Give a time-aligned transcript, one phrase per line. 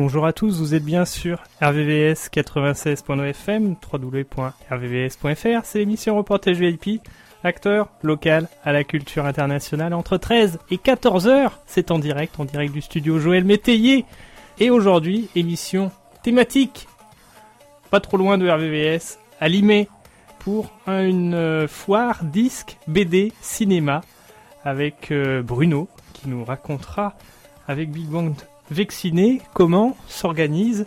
[0.00, 7.02] Bonjour à tous, vous êtes bien sur RVVS 96.9 www.rvvs.fr, c'est l'émission Reportage VIP,
[7.44, 12.46] acteur local à la culture internationale entre 13 et 14 heures, c'est en direct, en
[12.46, 14.06] direct du studio Joël Métayer,
[14.58, 16.88] et aujourd'hui, émission thématique,
[17.90, 19.86] pas trop loin de RVVS, à Limay,
[20.38, 24.00] pour une euh, foire disque BD cinéma,
[24.64, 27.18] avec euh, Bruno, qui nous racontera
[27.68, 28.32] avec Big Bang
[28.70, 30.86] Vacciné, comment s'organise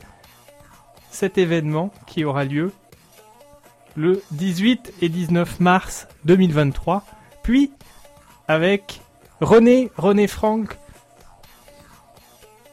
[1.11, 2.71] cet événement qui aura lieu
[3.97, 7.03] le 18 et 19 mars 2023.
[7.43, 7.71] Puis,
[8.47, 9.01] avec
[9.41, 10.77] René, René Franck,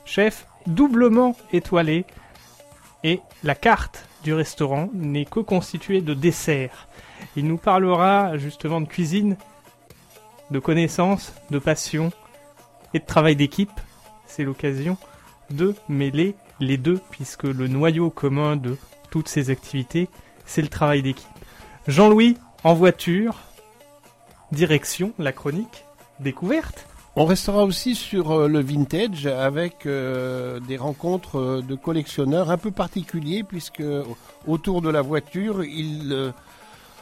[0.05, 2.05] chef doublement étoilé,
[3.03, 6.87] et la carte du restaurant n'est que constituée de desserts.
[7.35, 9.37] Il nous parlera justement de cuisine,
[10.53, 12.13] de connaissances, de passion
[12.95, 13.73] et de travail d'équipe
[14.31, 14.97] c'est l'occasion
[15.51, 18.77] de mêler les deux, puisque le noyau commun de
[19.11, 20.09] toutes ces activités,
[20.47, 21.27] c'est le travail d'équipe.
[21.89, 23.37] Jean-Louis, en voiture,
[24.53, 25.85] direction la chronique
[26.21, 26.87] découverte.
[27.17, 32.57] On restera aussi sur euh, le vintage avec euh, des rencontres euh, de collectionneurs un
[32.57, 33.83] peu particuliers puisque
[34.47, 36.33] autour de la voiture, ils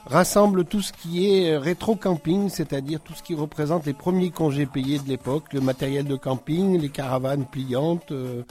[0.09, 4.67] rassemble tout ce qui est euh, rétro-camping, c'est-à-dire tout ce qui représente les premiers congés
[4.67, 8.43] payés de l'époque, le matériel de camping, les caravanes pliantes euh,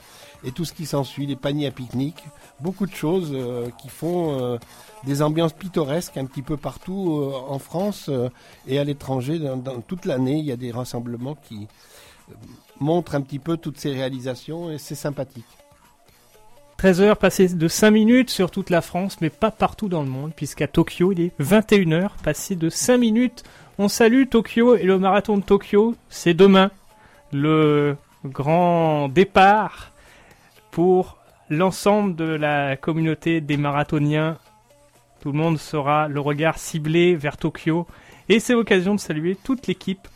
[0.44, 2.24] et tout ce qui s'ensuit, les paniers à pique-nique,
[2.60, 4.58] beaucoup de choses euh, qui font
[5.04, 8.10] des ambiances pittoresques un petit peu partout en France
[8.68, 9.40] et à l'étranger.
[9.40, 11.68] Dans, toute l'année, il y a des rassemblements qui
[12.80, 15.46] montrent un petit peu toutes ces réalisations et c'est sympathique.
[16.78, 20.10] 13 heures passées de 5 minutes sur toute la France, mais pas partout dans le
[20.10, 23.44] monde, puisqu'à Tokyo, il est 21 heures passées de 5 minutes.
[23.80, 26.70] On salue Tokyo et le marathon de Tokyo, c'est demain.
[27.34, 29.92] Le grand départ
[30.70, 31.18] pour
[31.50, 34.38] l'ensemble de la communauté des marathoniens.
[35.22, 37.88] Tout le monde sera le regard ciblé vers Tokyo.
[38.30, 40.08] Et c'est l'occasion de saluer toute l'équipe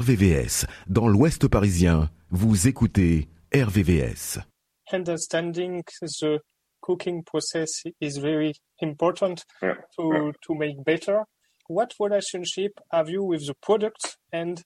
[0.00, 4.38] RVVS, dans l'Ouest parisien, vous écoutez RVVS.
[4.92, 6.38] Understanding the
[6.80, 11.24] cooking process is very important to, to make better.
[11.68, 14.62] What relationship have you with the product and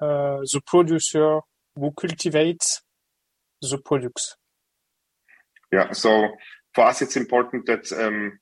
[0.00, 1.40] uh, the producer
[1.74, 2.80] who cultivates
[3.60, 4.36] the products?
[5.72, 5.92] Yeah.
[5.92, 6.28] So
[6.72, 8.38] for us, it's important that um,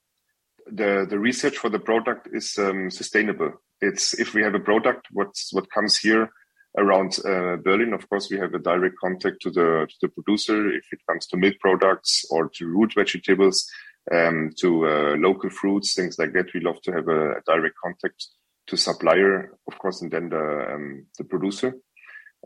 [0.67, 3.55] the the research for the product is um, sustainable.
[3.81, 6.31] It's if we have a product, what's what comes here
[6.77, 7.93] around uh, Berlin.
[7.93, 10.71] Of course, we have a direct contact to the to the producer.
[10.71, 13.69] If it comes to milk products or to root vegetables,
[14.13, 17.77] um, to uh, local fruits, things like that, we love to have a, a direct
[17.83, 18.27] contact
[18.69, 21.75] to supplier, of course, and then the um, the producer.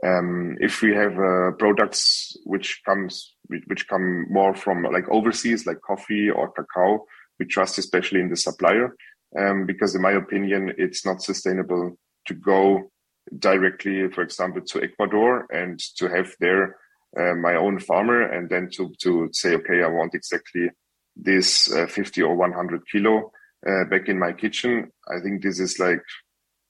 [0.03, 3.35] Um, if we have uh, products which comes
[3.67, 7.05] which come more from like overseas, like coffee or cacao,
[7.39, 8.95] we trust especially in the supplier
[9.39, 11.97] um, because, in my opinion, it's not sustainable
[12.27, 12.91] to go
[13.39, 16.77] directly, for example, to Ecuador and to have there
[17.19, 20.71] uh, my own farmer and then to to say, okay, I want exactly
[21.17, 23.33] this uh, 50 or 100 kilo
[23.69, 24.91] uh, back in my kitchen.
[25.09, 26.03] I think this is like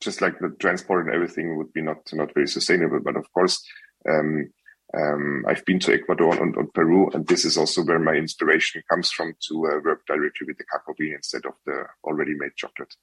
[0.00, 3.00] just like the transport and everything would be not not very sustainable.
[3.00, 3.62] But of course,
[4.08, 4.50] um,
[4.96, 8.82] um, I've been to Ecuador and, and, Peru, and this is also where my inspiration
[8.90, 12.56] comes from to uh, work directly with the cacao bean instead of the already made
[12.56, 12.94] chocolate.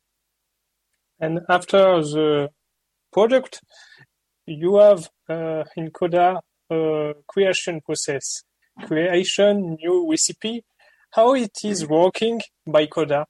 [1.19, 2.49] And after the
[3.13, 3.61] product,
[4.45, 8.43] you have uh, in Coda a creation process,
[8.85, 10.63] creation, new recipe.
[11.11, 13.25] How it is working by Coda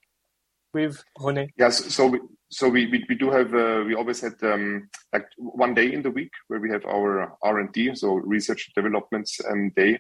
[0.77, 1.50] with René?
[1.57, 2.19] Yes, so we,
[2.50, 6.01] so we, we, we do have uh, we always had um, like one day in
[6.01, 9.81] the week where we have our R and D, so research developments and development um,
[9.81, 10.00] day,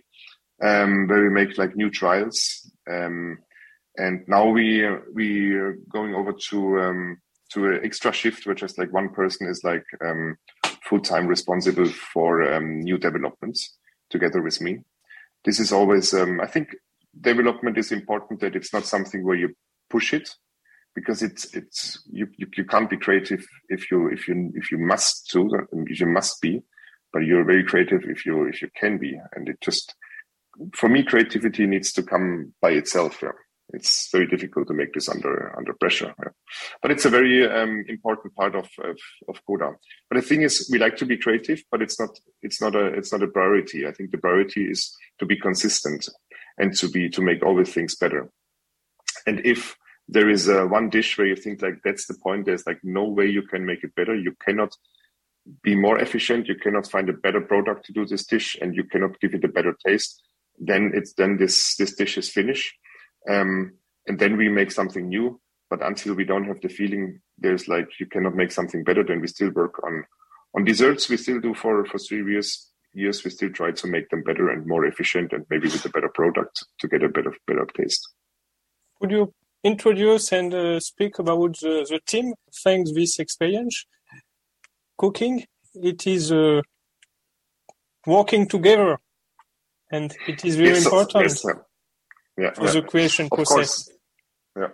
[0.67, 2.37] um, where we make like new trials.
[2.89, 3.39] Um,
[3.97, 7.17] and now we we are going over to um,
[7.53, 10.37] to an extra shift, where just like one person is like um,
[10.87, 13.77] full time responsible for um, new developments
[14.09, 14.79] together with me.
[15.43, 16.75] This is always um, I think
[17.19, 19.49] development is important that it's not something where you
[19.89, 20.29] push it
[20.97, 24.79] because it's it's you, you, you can't be creative if you if you if you
[24.79, 25.47] must to
[25.85, 26.59] if you must be
[27.13, 29.93] but you're very creative if you if you can be and it just
[30.73, 33.37] for me creativity needs to come by itself yeah.
[33.73, 36.31] it's very difficult to make this under under pressure yeah.
[36.81, 38.97] but it's a very um, important part of, of
[39.29, 39.69] of coda
[40.09, 42.09] but the thing is we like to be creative but it's not
[42.41, 46.09] it's not a it's not a priority i think the priority is to be consistent
[46.57, 48.31] and to be to make all the things better
[49.27, 52.65] and if there is uh, one dish where you think like that's the point there's
[52.65, 54.15] like no way you can make it better.
[54.15, 54.75] You cannot
[55.63, 56.47] be more efficient.
[56.47, 59.43] You cannot find a better product to do this dish and you cannot give it
[59.43, 60.21] a better taste.
[60.59, 62.73] Then it's then this this dish is finished.
[63.29, 63.73] Um,
[64.07, 65.41] and then we make something new.
[65.69, 69.19] But until we don't have the feeling there's like you cannot make something better then
[69.19, 70.05] we still work on
[70.55, 71.09] on desserts.
[71.09, 74.49] We still do for for three years years we still try to make them better
[74.49, 78.07] and more efficient and maybe with a better product to get a better better taste.
[78.99, 79.33] Could you
[79.67, 82.33] introduce and uh, speak about the, the, team
[82.63, 83.85] thanks this experience.
[84.97, 85.45] Cooking
[85.75, 86.61] it is uh,
[88.05, 88.97] working together
[89.91, 91.45] and it is very yes, important yes,
[92.37, 92.71] yeah, for yeah.
[92.71, 93.83] the creation of process.
[93.83, 93.91] Course.
[94.61, 94.71] yeah.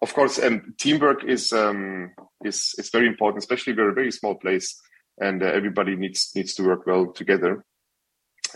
[0.00, 2.12] Of course um, teamwork is um,
[2.44, 4.80] is is very important especially we're a very small place
[5.20, 7.64] and uh, everybody needs needs to work well together.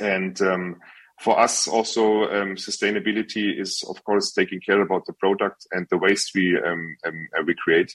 [0.00, 0.76] And um,
[1.22, 5.96] for us also um, sustainability is of course taking care about the product and the
[5.96, 7.94] waste we um, um, we create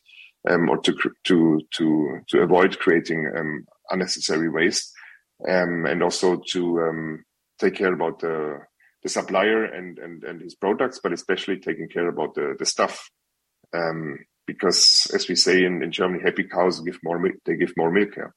[0.50, 4.93] um, or to to to to avoid creating um, unnecessary waste
[5.48, 7.19] um, and also to
[7.60, 8.60] take care about the
[9.03, 13.10] the supplier and, and and his products but especially taking care about the the stuff
[14.46, 17.91] because as we say in, in Germany happy cows give more milk they give more
[17.91, 18.31] milk yeah.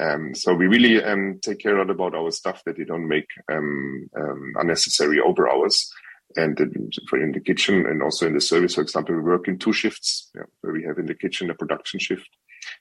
[0.00, 3.06] Um, so we really um, take care a lot about our stuff that they don't
[3.06, 4.08] make um,
[4.56, 5.92] unnecessary over hours.
[6.36, 9.72] And in, the kitchen and also in the service, for example, we work in two
[9.72, 12.28] shifts yeah, where we have in the kitchen a production shift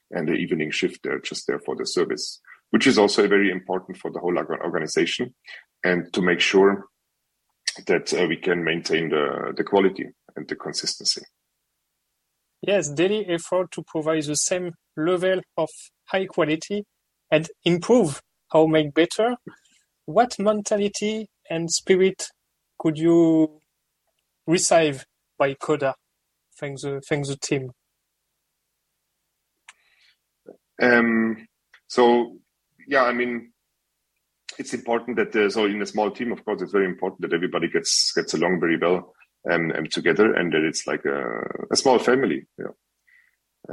[0.09, 2.41] and the evening shift They're just there for the service,
[2.71, 5.35] which is also very important for the whole organization
[5.83, 6.85] and to make sure
[7.85, 11.21] that uh, we can maintain the, the quality and the consistency.
[12.61, 15.69] Yes, daily effort to provide the same level of
[16.05, 16.85] high quality
[17.33, 18.21] and improve
[18.53, 19.35] or make better.
[20.05, 22.27] What mentality and spirit
[22.77, 23.59] could you
[24.45, 25.05] receive
[25.39, 25.95] by Coda?
[26.59, 27.71] Thanks the thanks the team.
[30.79, 31.47] Um,
[31.87, 32.37] so
[32.87, 33.51] yeah, I mean,
[34.59, 37.33] it's important that uh, so in a small team, of course, it's very important that
[37.33, 41.75] everybody gets gets along very well and, and together, and that it's like a, a
[41.75, 42.45] small family.
[42.59, 42.75] Yeah.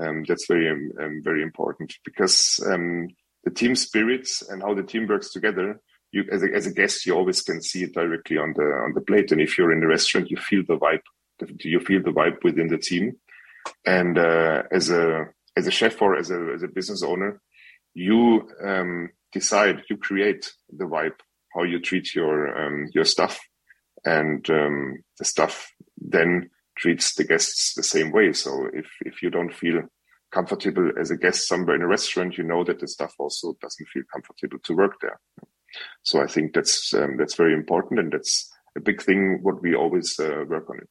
[0.00, 3.08] Um, that's very um, very important because um,
[3.44, 5.80] the team spirits and how the team works together.
[6.12, 8.94] You, as a, as a guest, you always can see it directly on the on
[8.94, 9.30] the plate.
[9.32, 11.02] And if you're in the restaurant, you feel the vibe.
[11.60, 13.16] You feel the vibe within the team.
[13.86, 17.40] And uh, as a as a chef or as a as a business owner,
[17.94, 21.18] you um, decide, you create the vibe,
[21.54, 23.40] how you treat your um, your stuff,
[24.04, 28.32] and um, the stuff then treats the guests the same way.
[28.32, 29.82] So if if you don't feel
[30.30, 33.88] comfortable as a guest somewhere in a restaurant, you know that the staff also doesn't
[33.88, 35.20] feel comfortable to work there.
[36.02, 39.40] So I think that's um, that's very important, and that's a big thing.
[39.42, 40.88] What we always uh, work on it.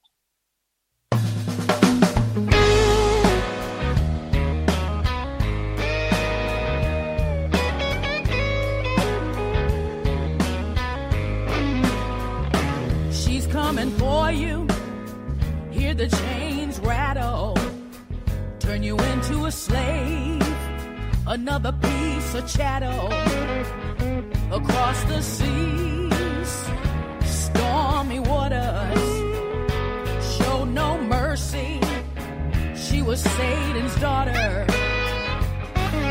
[19.50, 20.56] A slave,
[21.26, 23.08] another piece of chattel
[24.52, 26.52] across the seas,
[27.26, 29.06] stormy waters.
[30.36, 31.82] Show no mercy.
[32.76, 34.68] She was Satan's daughter,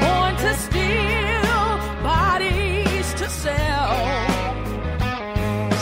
[0.02, 1.60] born to steal,
[2.02, 3.94] bodies to sell.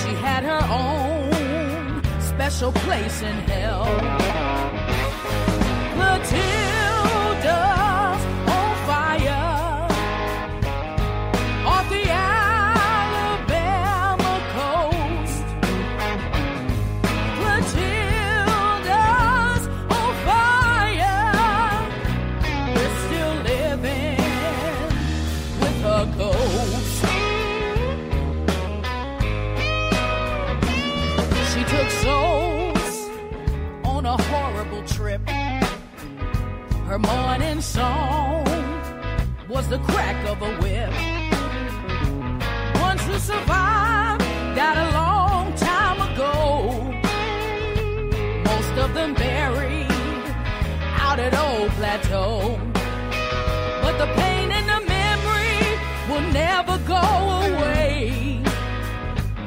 [0.01, 3.87] She had her own special place in hell.
[5.97, 6.76] Matilda's
[36.97, 38.47] Her morning song
[39.51, 40.91] was the crack of a whip.
[42.81, 44.25] Ones who survived
[44.57, 46.73] died a long time ago.
[48.51, 49.91] Most of them buried
[51.05, 52.59] out at Old Plateau.
[53.83, 55.65] But the pain and the memory
[56.09, 57.05] will never go
[57.51, 58.41] away.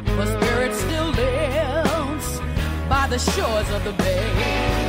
[0.06, 2.42] Her spirit still lives
[2.88, 4.89] by the shores of the bay.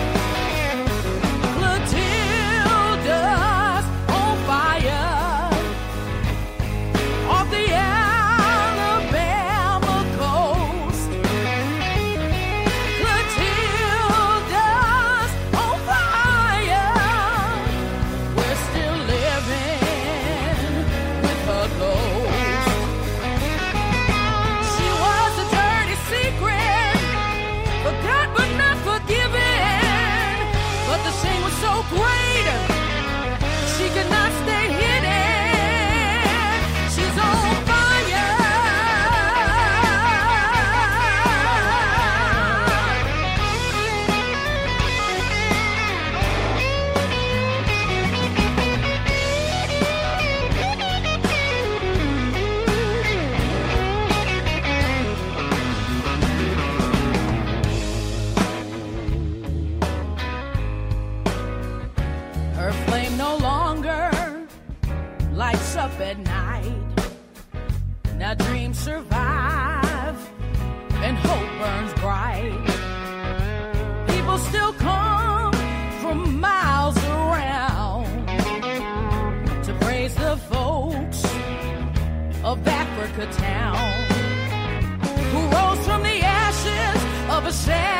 [87.50, 87.99] never said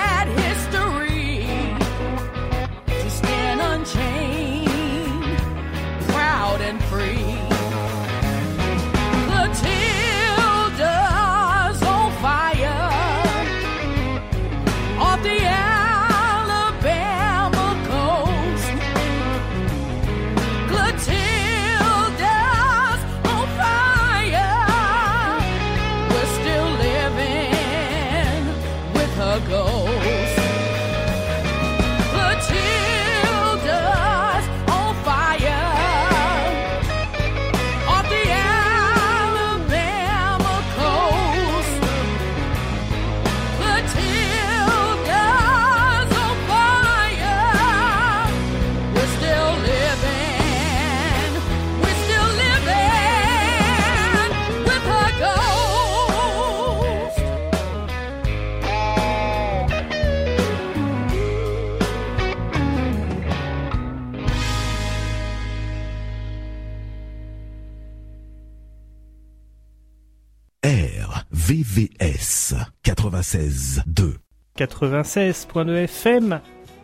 [73.30, 74.14] 96.2.
[74.58, 76.40] 96.2 FM,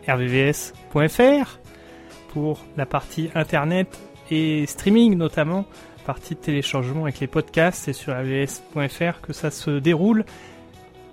[0.07, 1.59] rvvs.fr
[2.29, 3.99] pour la partie internet
[4.31, 5.65] et streaming notamment,
[6.05, 10.23] partie de téléchargement avec les podcasts, c'est sur rvvs.fr que ça se déroule.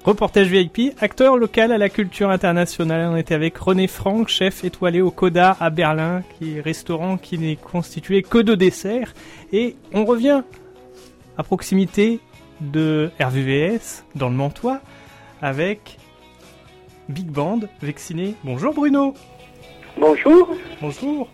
[0.05, 3.11] Reportage VIP, acteur local à la culture internationale.
[3.11, 7.39] On était avec René Franck, chef étoilé au Coda à Berlin, qui est restaurant qui
[7.39, 9.15] n'est constitué que de desserts.
[9.53, 10.43] Et on revient
[11.37, 12.21] à proximité
[12.61, 14.81] de RVVS dans le Mantois
[15.45, 15.99] avec
[17.11, 18.35] Big Band Vacciné.
[18.45, 19.13] Bonjour Bruno.
[20.01, 20.49] Bonjour.
[20.81, 21.29] Bonjour.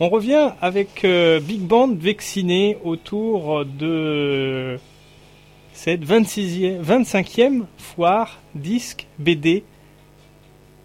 [0.00, 4.78] On revient avec euh, Big Band Vacciné autour de
[5.72, 9.64] cette 26e, 25e foire disque BD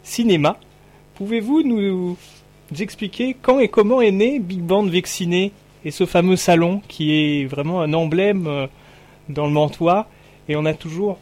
[0.03, 0.57] cinéma.
[1.15, 2.17] Pouvez-vous nous
[2.79, 5.51] expliquer quand et comment est né Big Band Vacciné
[5.83, 8.67] et ce fameux salon qui est vraiment un emblème euh,
[9.27, 10.07] dans le Mantois?
[10.47, 11.19] Et on a toujours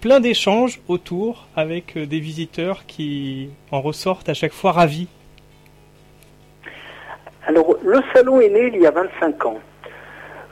[0.00, 5.08] plein d'échanges autour avec euh, des visiteurs qui en ressortent à chaque fois ravis.
[7.46, 9.58] Alors, le salon est né il y a 25 ans,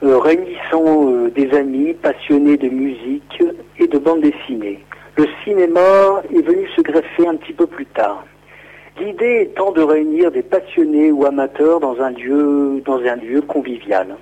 [0.02, 3.42] euh, réunissant euh, des amis passionnés de musique
[3.78, 4.80] et de bande dessinée.
[5.16, 8.24] Le cinéma est venu se greffer un petit peu plus tard.
[9.00, 14.16] L'idée étant de réunir des passionnés ou amateurs dans un lieu, dans un lieu convivial.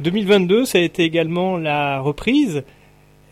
[0.00, 2.62] 2022, ça a été également la reprise.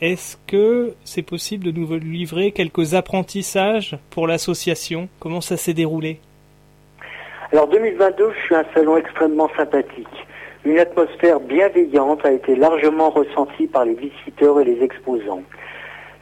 [0.02, 5.08] Est-ce que c'est possible de nous livrer quelques apprentissages pour l'association?
[5.20, 6.20] Comment ça s'est déroulé?
[7.50, 10.06] Alors 2022 fut un salon extrêmement sympathique.
[10.66, 15.42] Une atmosphère bienveillante a été largement ressentie par les visiteurs et les exposants.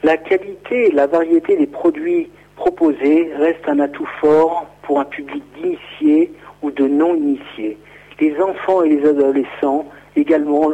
[0.04, 5.42] La qualité et la variété des produits proposés restent un atout fort pour un public
[5.56, 6.30] d'initiés
[6.62, 7.76] ou de non-initiés.
[8.20, 10.70] Les enfants et les adolescents également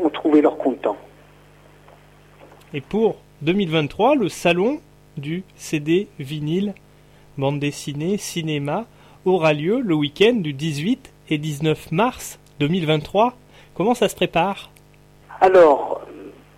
[0.00, 0.96] ont trouvé leur content.
[2.76, 4.80] Et pour 2023, le salon
[5.16, 6.74] du CD vinyle,
[7.38, 8.86] bande dessinée, cinéma
[9.24, 13.34] aura lieu le week-end du 18 et 19 mars 2023.
[13.76, 14.70] Comment ça se prépare?
[15.40, 16.00] Alors,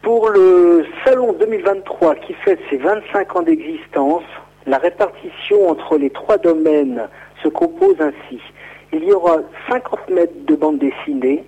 [0.00, 4.24] pour le salon 2023 qui fête ses 25 ans d'existence,
[4.66, 7.10] la répartition entre les trois domaines
[7.42, 8.40] se compose ainsi.
[8.94, 11.44] Il y aura 50 mètres de bande dessinée,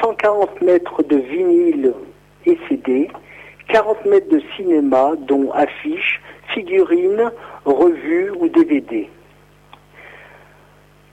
[0.00, 1.92] 140 mètres de vinyle
[2.46, 3.10] et CD,
[3.72, 6.20] 40 mètres de cinéma, dont affiches,
[6.54, 7.30] figurines,
[7.64, 9.08] revues ou DVD.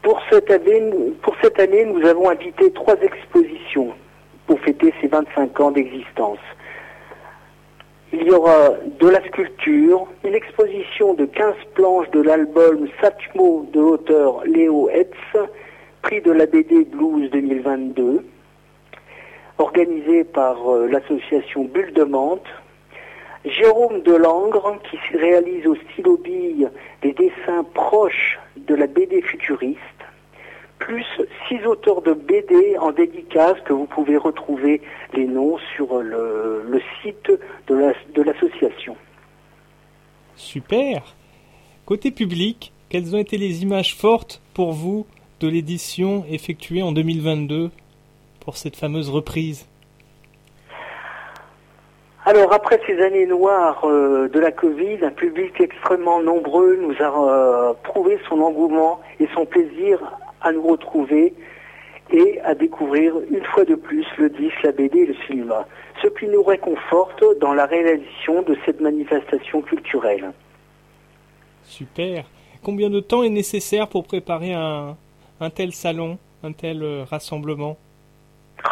[0.02, 0.92] Pour cette, année,
[1.22, 3.94] pour cette année, nous avons invité trois expositions
[4.48, 6.40] pour fêter ces 25 ans d'existence.
[8.14, 13.82] Il y aura de la sculpture, une exposition de 15 planches de l'album Satchmo de
[13.82, 15.14] l'auteur Léo Hetz,
[16.02, 18.24] prix de la BD Blues 2022,
[19.58, 22.46] organisé par euh, l'association Bulle de Mante.
[23.46, 26.70] Jérôme Delangre, qui réalise au stylo bille
[27.02, 29.80] des dessins proches de la BD futuriste,
[30.80, 31.06] plus
[31.48, 34.82] six auteurs de BD en dédicace que vous pouvez retrouver
[35.14, 37.32] les noms sur le, le site
[37.68, 38.98] de l'association.
[40.36, 41.16] Super
[41.86, 45.06] Côté public, quelles ont été les images fortes pour vous
[45.40, 47.72] de l'édition effectuée en 2022
[48.48, 49.68] pour cette fameuse reprise.
[52.24, 57.12] Alors après ces années noires euh, de la Covid, un public extrêmement nombreux nous a
[57.12, 60.00] euh, prouvé son engouement et son plaisir
[60.40, 61.34] à nous retrouver
[62.10, 65.68] et à découvrir une fois de plus le disque, la BD et le cinéma,
[66.02, 70.32] ce qui nous réconforte dans la réalisation de cette manifestation culturelle.
[71.64, 72.24] Super.
[72.64, 74.96] Combien de temps est nécessaire pour préparer un,
[75.42, 77.76] un tel salon, un tel euh, rassemblement?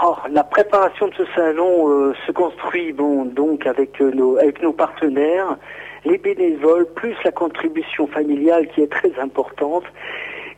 [0.03, 4.73] Oh, la préparation de ce salon euh, se construit donc avec euh, nos avec nos
[4.73, 5.57] partenaires,
[6.05, 9.83] les bénévoles plus la contribution familiale qui est très importante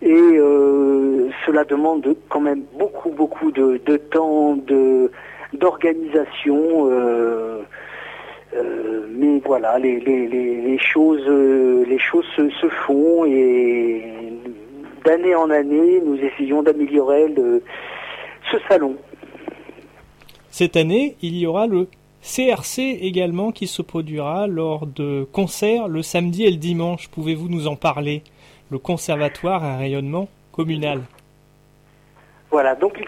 [0.01, 5.11] et euh, cela demande quand même beaucoup beaucoup de, temps de
[5.53, 6.89] d'organisation
[9.09, 14.03] mais voilà les, choses les choses se, font et
[15.03, 17.27] d'année en année nous essayons d'améliorer
[18.51, 18.95] ce salon.
[20.57, 21.87] Cette année, il y aura le
[22.23, 27.09] CRC également qui se produira lors de concerts le samedi et le dimanche.
[27.09, 28.23] Pouvez-vous nous en parler?
[28.71, 31.01] Le conservatoire à rayonnement communal.
[32.49, 33.05] Voilà, donc ils,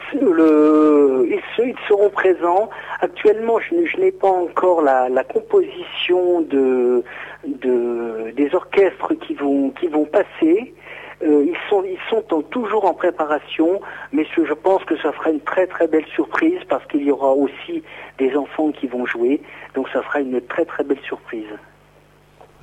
[1.87, 2.69] seront présents.
[3.01, 7.03] Actuellement, je, n'ai pas encore la, composition de,
[7.47, 10.75] de- des orchestres qui vont passer,
[11.21, 13.81] Euh, ils sont, ils sont en- toujours en préparation,
[14.13, 17.11] mais ce- je pense que ça fera une très très belle surprise parce qu'il y
[17.11, 17.83] aura aussi
[18.17, 19.41] des enfants qui vont jouer,
[19.75, 21.51] donc ça fera une très très belle surprise.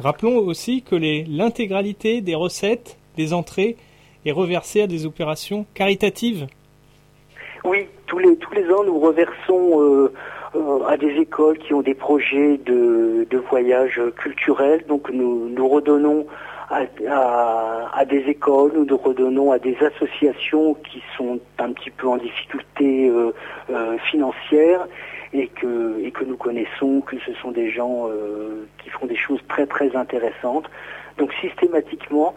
[0.01, 3.77] Rappelons aussi que l'intégralité des recettes, des entrées,
[4.25, 6.47] est reversée à des opérations caritatives.
[7.65, 10.13] Oui, tous les tous les ans, nous reversons euh,
[10.55, 14.85] euh, à des écoles qui ont des projets de, de voyage culturel.
[14.89, 16.27] Donc nous nous redonnons
[16.69, 22.17] à, des écoles, nous nous redonnons à des associations qui sont un petit peu en
[22.17, 23.33] difficulté euh,
[23.71, 24.87] euh, financière
[25.33, 29.17] et que et que nous connaissons que ce sont des gens euh, qui font des
[29.17, 30.69] choses très très intéressantes.
[31.19, 32.35] Donc systématiquement,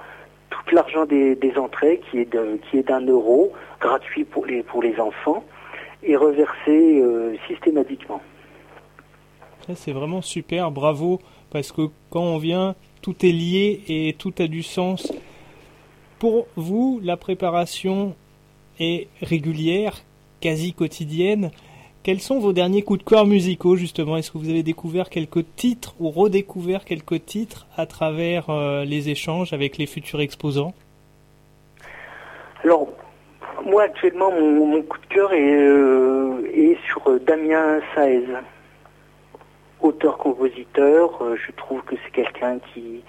[0.49, 4.61] tout l'argent des, des entrées, qui est de- qui est d'un euro, gratuit pour les
[4.63, 5.43] pour les enfants,
[6.03, 7.03] est reversé
[7.47, 8.21] systématiquement.
[9.75, 11.19] C'est vraiment super, bravo,
[11.51, 15.11] parce que quand on vient, tout est lié et tout a du sens.
[16.19, 18.15] Pour vous, la préparation
[18.79, 20.01] est régulière,
[20.41, 21.51] quasi quotidienne.
[22.03, 24.17] Quels sont vos derniers coups de cœur musicaux, justement?
[24.17, 29.09] Est-ce que vous avez découvert quelques titres ou redécouvert quelques titres à travers euh, les
[29.09, 30.73] échanges avec les futurs exposants?
[32.63, 32.87] Alors,
[33.65, 38.25] moi actuellement, mon, coup de cœur est, euh, est sur euh, Damien Saez,
[39.81, 41.21] auteur-compositeur.
[41.21, 43.01] Euh, je trouve que c'est quelqu'un qui,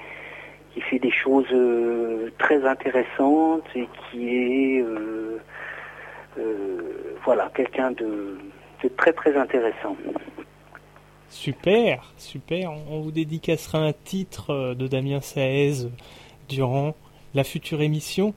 [0.72, 5.38] qui fait des choses euh, très intéressantes et qui est, euh,
[7.24, 8.38] voilà, quelqu'un de,
[8.82, 9.96] de très très intéressant.
[11.28, 12.72] Super, super.
[12.90, 15.88] On vous dédicacera un titre de Damien Saez
[16.48, 16.94] durant
[17.34, 18.34] la future émission.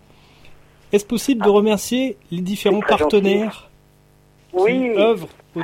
[0.92, 3.72] Est-ce possible de remercier les différents partenaires
[4.54, 5.00] Oui, qui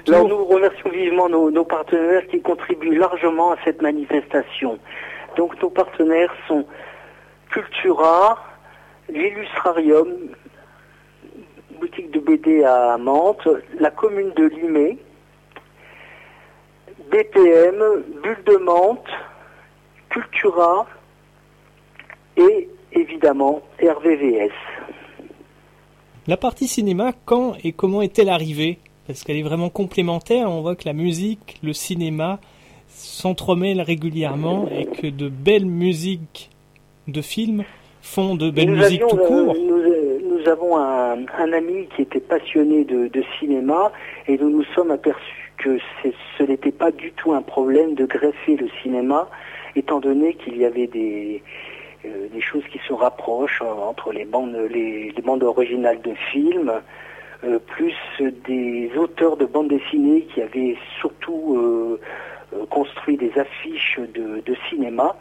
[0.07, 4.77] Alors nous remercions vivement nos, nos partenaires qui contribuent largement à cette manifestation.
[5.35, 6.65] Donc nos partenaires sont
[7.49, 8.37] Cultura,
[9.09, 10.07] l'Illustrarium,
[11.79, 13.47] boutique de BD à Mantes,
[13.79, 14.97] la commune de Limay,
[17.11, 19.09] BPM, Bulle de Mantes,
[20.09, 20.85] Cultura
[22.37, 24.51] et évidemment RVVS.
[26.27, 28.77] La partie cinéma, quand et comment est-elle arrivée?
[29.09, 30.51] Parce qu'elle est vraiment complémentaire.
[30.51, 32.37] On voit que la musique, le cinéma
[32.89, 36.51] s'entremêlent régulièrement et que de belles musiques
[37.07, 37.63] de films
[38.03, 39.55] font de belles musiques avions, tout court.
[39.55, 43.91] euh, nous, euh, nous avons un, un ami qui était passionné de, de cinéma
[44.27, 45.79] et nous nous sommes aperçus que
[46.37, 49.27] ce n'était pas du tout un problème de greffer le cinéma,
[49.75, 51.41] étant donné qu'il y avait des,
[52.05, 56.71] euh, des choses qui se rapprochent entre les bandes, les, les bandes originales de films,
[57.67, 57.95] plus
[58.47, 61.99] des auteurs de bandes dessinées qui avaient surtout euh,
[62.53, 65.15] euh, construit des affiches de, de cinéma.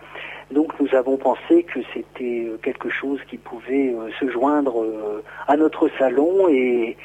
[0.51, 5.23] Donc nous avons pensé que c'était euh, quelque chose qui pouvait euh, se joindre euh,
[5.47, 6.97] à notre salon et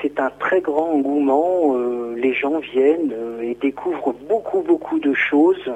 [0.00, 1.74] c'est un très grand engouement.
[1.76, 5.70] euh, les gens viennent euh, et découvrent beaucoup beaucoup de choses.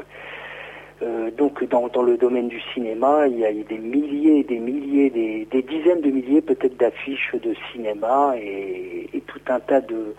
[1.01, 5.11] Euh, donc dans, dans le domaine du cinéma, il y a des milliers des milliers,
[5.11, 10.15] des, des dizaines de milliers peut-être d'affiches de cinéma et, et tout un tas de,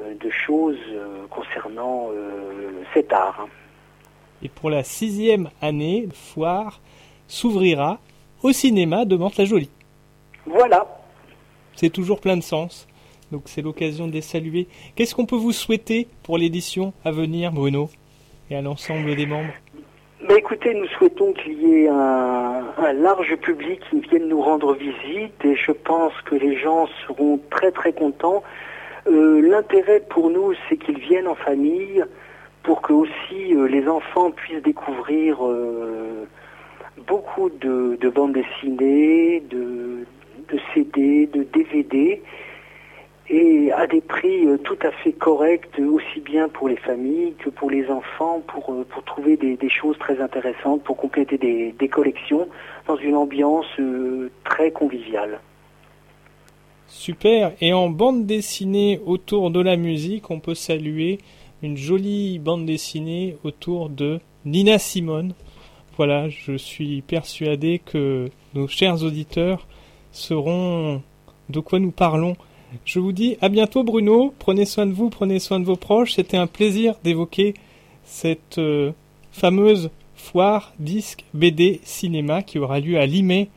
[0.00, 3.48] euh, de choses euh, concernant euh, cet art.
[4.42, 6.80] Et pour la sixième année, le foire
[7.28, 7.98] s'ouvrira
[8.42, 9.70] au cinéma de Mantes-la-Jolie.
[10.46, 10.86] Voilà.
[11.76, 12.88] C'est toujours plein de sens.
[13.30, 14.66] Donc c'est l'occasion de les saluer.
[14.96, 17.88] Qu'est-ce qu'on peut vous souhaiter pour l'édition à venir, Bruno,
[18.50, 19.52] et à l'ensemble des membres?
[20.28, 25.42] Ben écoutez, nous souhaitons qu'il y ait un, large public qui vienne nous rendre visite
[25.44, 28.42] et je pense que les gens seront très très contents.
[29.06, 32.04] Euh, L'intérêt pour nous, c'est qu'ils viennent en famille
[32.62, 36.26] pour que aussi euh, les enfants puissent découvrir euh,
[37.06, 40.04] beaucoup de, de bandes dessinées, de,
[40.52, 42.20] de CD, de DVD
[43.30, 47.48] et à des prix euh, tout à fait corrects, aussi bien pour les familles que
[47.48, 51.88] pour les enfants, pour, euh, pour trouver des, choses très intéressantes, pour compléter des, des
[51.88, 52.48] collections
[52.88, 55.40] dans une ambiance euh, très conviviale.
[56.88, 57.52] Super.
[57.60, 61.18] Et en bande dessinée autour de la musique, on peut saluer
[61.62, 65.34] une jolie bande dessinée autour de Nina Simone.
[65.96, 69.68] Voilà, je suis persuadé que nos chers auditeurs
[70.10, 71.00] sauront
[71.48, 72.34] de quoi nous parlons.
[72.84, 76.14] Je vous dis à bientôt Bruno, prenez soin de vous, prenez soin de vos proches.
[76.14, 77.54] C'était un plaisir d'évoquer
[78.04, 78.92] cette euh,
[79.32, 83.48] fameuse foire disque BD cinéma qui aura lieu à Limay,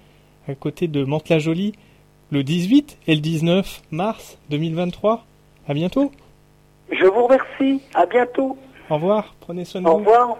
[0.47, 1.73] à côté de Mantes-la-Jolie,
[2.32, 5.26] le 18 et le 19 mars 2023.
[5.67, 6.12] À bientôt.
[6.91, 7.82] Je vous remercie.
[7.93, 8.58] À bientôt.
[8.89, 9.34] Au revoir.
[9.39, 9.97] Prenez soin de Au vous.
[9.99, 10.38] revoir.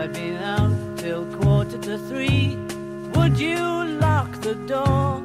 [0.00, 2.56] I'd been out till quarter to three,
[3.14, 5.22] would you lock the door?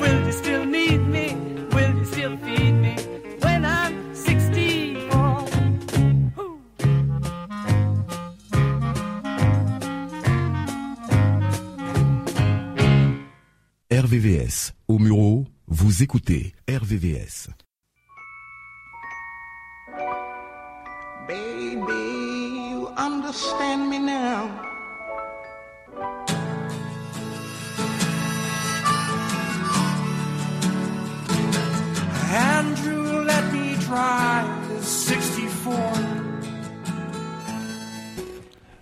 [0.00, 1.34] Will you still need me?
[1.72, 2.96] Will you still feed me?
[3.40, 5.46] When I'm 64?
[13.90, 14.72] RVVS.
[14.88, 17.50] Au Muro, vous écoutez RVVS.
[21.28, 24.69] Baby, you understand me now.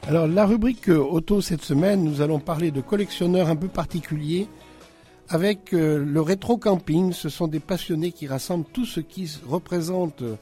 [0.08, 4.48] Alors la rubrique euh, auto cette semaine, nous allons parler de collectionneurs un peu particuliers
[5.28, 7.12] avec euh, le rétro camping.
[7.12, 10.36] Ce sont des passionnés qui rassemblent tout ce qui représente euh,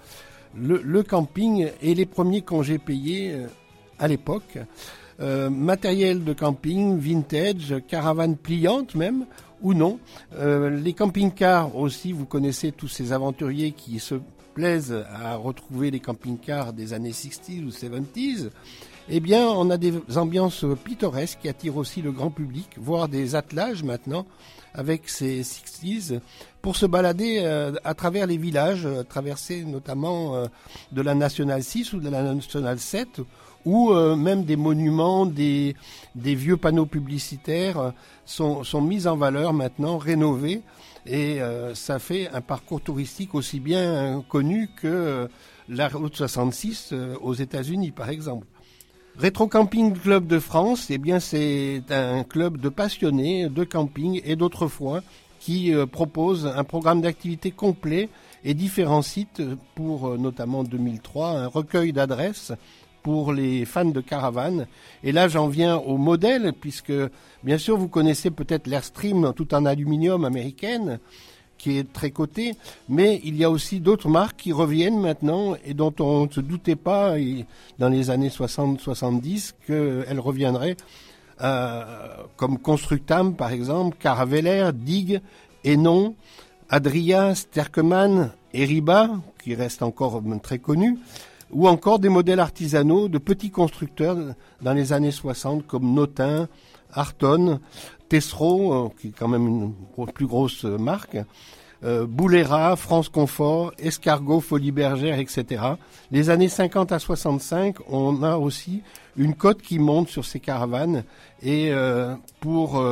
[0.55, 3.35] le, camping et les premiers congés payés
[3.99, 4.59] à l'époque.
[5.19, 9.27] Matériel de camping, vintage, caravane pliante même,
[9.61, 9.99] ou non.
[10.41, 14.15] Les camping-cars aussi, vous connaissez tous ces aventuriers qui se
[14.55, 18.49] plaisent à retrouver les camping-cars des années 60s ou 70s.
[19.09, 23.37] Eh bien, on a des ambiances pittoresques qui attirent aussi le grand public, voire des
[23.37, 24.27] attelages maintenant
[24.75, 26.21] avec ces 60s
[26.61, 30.47] pour se balader euh, à travers les villages, euh, traverser notamment euh,
[30.91, 33.21] de la Nationale 6 ou de la Nationale 7
[33.65, 35.75] ou même des monuments, des,
[36.15, 37.93] vieux panneaux publicitaires
[38.25, 40.63] sont, sont mis en valeur maintenant, rénovés,
[41.05, 41.41] et
[41.75, 45.29] ça fait un parcours touristique aussi bien connu que
[45.69, 48.47] la route 66 euh, aux États-Unis, par exemple.
[49.19, 54.37] Rétro Camping Club de France, eh bien c'est un club de passionnés de camping et
[54.37, 55.01] d'autrefois
[55.41, 58.11] qui euh, propose un programme d'activités complet
[58.45, 59.41] et différents sites
[59.75, 62.53] pour euh, notamment 2003 un recueil d'adresses
[63.03, 64.67] pour les fans de caravane.
[65.03, 66.93] Et là, j'en viens au modèle, puisque
[67.43, 70.99] bien sûr, vous connaissez peut-être l'Airstream tout en aluminium américaine,
[71.59, 72.55] qui est très cotée,
[72.89, 76.41] mais il y a aussi d'autres marques qui reviennent maintenant et dont on ne se
[76.41, 77.15] doutait pas
[77.79, 80.77] dans les années 60-70 qu'elles reviendraient,
[81.43, 81.85] euh,
[82.37, 85.21] comme Constructam par exemple, Caravelair, Dig,
[85.65, 86.15] Enon,
[86.69, 89.11] Adria, Sterkeman, Eriba,
[89.43, 90.99] qui reste encore très connu,
[91.51, 94.17] ou encore des modèles artisanaux de petits constructeurs
[94.63, 96.49] dans les années 60 comme Notin,
[96.97, 97.61] Arton,
[98.09, 101.19] Tessero, euh, qui est quand même une plus grosse euh, marque,
[101.85, 102.07] euh,
[102.77, 105.63] France Confort, Escargot, Folie Bergère, etc.
[106.11, 108.83] Les années 50 à 65, on a aussi
[109.17, 111.05] une cote qui monte sur ces caravanes
[111.43, 112.83] et euh, pour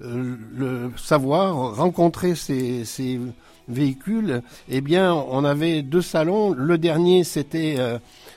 [0.00, 3.20] le savoir, rencontrer ces, ces
[3.68, 6.52] véhicules, eh bien, on avait deux salons.
[6.52, 7.76] Le dernier, c'était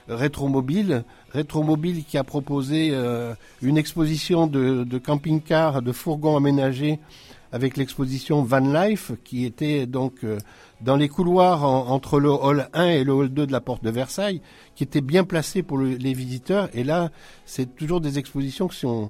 [0.07, 1.03] Rétromobile.
[1.31, 6.99] Rétromobile qui a proposé euh, une exposition de, de camping-cars, de fourgons aménagés
[7.53, 10.37] avec l'exposition Van Life qui était donc euh,
[10.81, 13.83] dans les couloirs en- entre le hall 1 et le hall 2 de la porte
[13.83, 14.41] de Versailles,
[14.75, 16.69] qui était bien placé pour le- les visiteurs.
[16.73, 17.09] Et là,
[17.45, 19.09] c'est toujours des expositions qui sont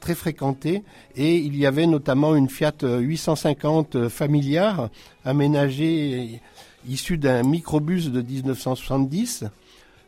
[0.00, 0.82] très fréquentées.
[1.16, 4.88] Et il y avait notamment une Fiat 850 familiard
[5.24, 6.40] aménagée,
[6.88, 9.44] issue d'un microbus de 1970.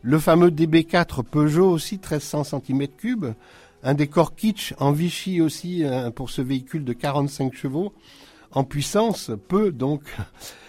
[0.02, 3.34] Le fameux DB4 Peugeot aussi, 1300 cm3.
[3.82, 7.92] Un décor kitsch en Vichy aussi euh, pour ce véhicule de 45 chevaux
[8.52, 10.02] en puissance, peu donc.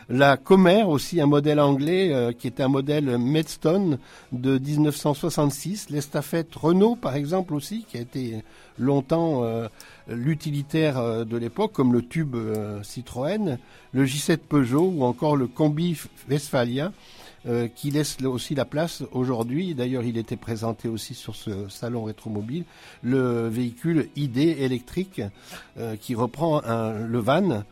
[0.09, 3.97] La Comer aussi, un modèle anglais euh, qui est un modèle Medstone
[4.31, 5.89] de 1966.
[5.89, 8.41] L'estafette Renault par exemple aussi, qui a été
[8.77, 9.67] longtemps euh,
[10.07, 12.37] l'utilitaire euh, de l'époque, comme le tube
[12.83, 13.57] Citroën,
[13.91, 16.93] le J7 Peugeot ou encore le Combi Westphalia
[17.47, 19.73] euh, qui laisse aussi la place aujourd'hui.
[19.73, 22.65] D'ailleurs, il était présenté aussi sur ce salon rétromobile,
[23.03, 25.21] le véhicule ID électrique
[25.77, 27.63] euh, qui reprend un, le van.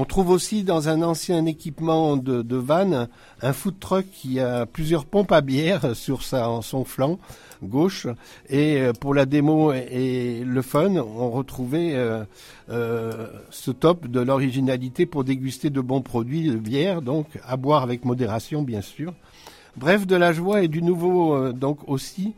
[0.00, 3.08] On trouve aussi dans un ancien équipement de, de van
[3.42, 7.18] un food truck qui a plusieurs pompes à bière sur sa, son flanc
[7.64, 8.06] gauche.
[8.48, 12.22] Et euh, pour la démo et, le fun, on retrouvait euh,
[12.70, 17.82] euh, ce top de l'originalité pour déguster de bons produits de bière, donc à boire
[17.82, 19.12] avec modération bien sûr.
[19.76, 22.34] Bref, de la joie et du nouveau donc aussi,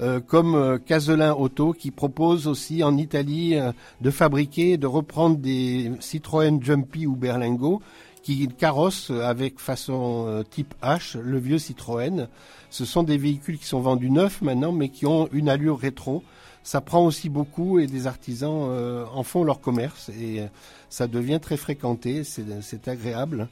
[0.00, 3.70] euh, comme euh, Caselin Auto qui propose aussi en Italie euh,
[4.00, 7.80] de fabriquer, de reprendre des Citroën Jumpy ou Berlingo
[8.22, 12.28] qui carrossent avec façon type H le vieux Citroën.
[12.70, 16.22] Ce sont des véhicules qui sont vendus neufs maintenant, mais qui ont une allure rétro.
[16.62, 20.42] Ça prend aussi beaucoup et des artisans en font leur commerce et
[20.88, 23.50] ça devient très fréquenté, c'est agréable.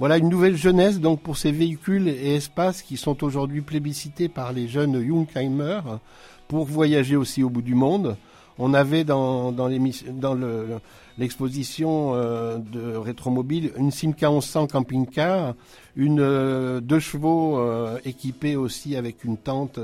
[0.00, 4.54] Voilà une nouvelle jeunesse donc pour ces véhicules et espaces qui sont aujourd'hui plébiscités par
[4.54, 5.82] les jeunes Jungheimer
[6.48, 8.16] pour voyager aussi au bout du monde.
[8.58, 9.52] On avait dans,
[11.18, 15.52] l'exposition euh, de Rétromobile une Simca 1100 camping-car,
[15.96, 19.78] une euh, deux chevaux euh, équipée aussi avec une tente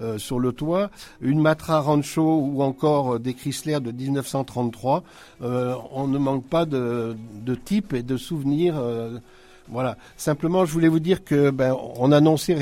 [0.00, 0.90] euh, sur le toit,
[1.20, 5.04] une Matra Rancho ou encore des Chrysler de 1933.
[5.42, 8.74] Euh, on ne manque pas de, de types et de souvenirs.
[9.68, 9.96] Voilà.
[10.16, 12.56] Simplement, je voulais vous dire que ben, on annonçait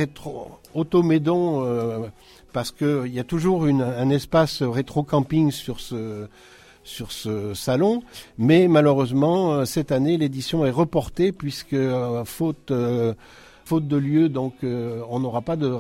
[0.75, 2.07] Automédon euh,
[2.53, 8.03] parce que il y a toujours un espace rétro camping sur ce salon,
[8.39, 15.21] mais malheureusement euh, cette année l'édition est reportée puisque euh, faute de lieu, donc on
[15.21, 15.77] n'aura pas de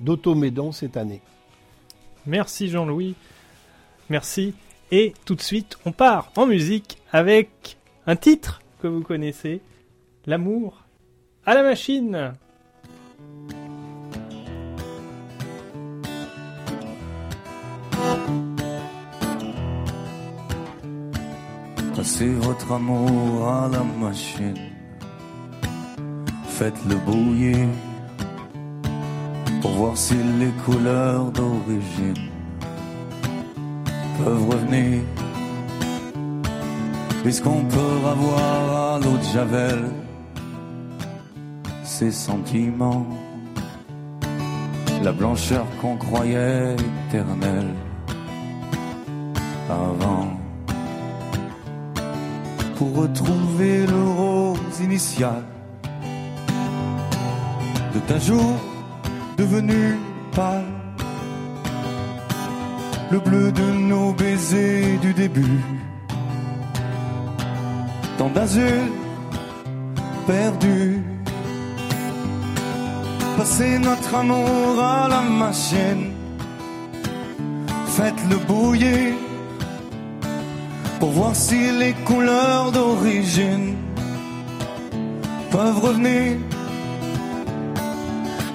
[0.00, 1.20] d'automédon cette année.
[2.26, 3.14] Merci Jean-Louis.
[4.08, 4.54] Merci.
[4.90, 9.60] Et tout de suite, on part en musique avec un titre que vous connaissez,
[10.28, 10.84] L'amour
[11.46, 12.34] à la machine.
[21.96, 24.58] Passez votre amour à la machine.
[26.48, 27.66] Faites-le bouillir
[29.62, 32.28] pour voir si les couleurs d'origine
[34.18, 35.00] peuvent revenir.
[37.22, 40.07] Puisqu'on peut avoir à l'eau de Javel
[41.98, 43.04] ses sentiments,
[45.02, 46.76] la blancheur qu'on croyait
[47.08, 47.74] éternelle
[49.68, 50.28] avant.
[52.76, 55.42] Pour retrouver le rose initial
[57.92, 58.54] de ta jour
[59.36, 59.98] devenu
[60.36, 60.70] pâle,
[63.10, 65.58] le bleu de nos baisers du début,
[68.18, 68.84] tant d'azur
[70.28, 71.17] perdu.
[73.38, 76.12] Passez notre amour à la machine,
[77.86, 79.14] faites-le bouillir
[80.98, 83.76] pour voir si les couleurs d'origine
[85.52, 86.38] peuvent revenir.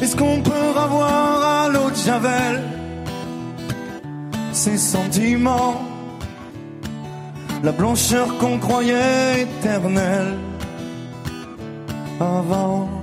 [0.01, 2.61] Est-ce qu'on peut avoir à l'eau de Javel
[4.51, 5.81] ces sentiments,
[7.63, 10.37] la blancheur qu'on croyait éternelle
[12.19, 13.02] avant?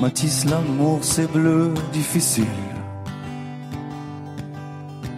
[0.00, 2.46] Matisse l'amour, c'est bleu difficile.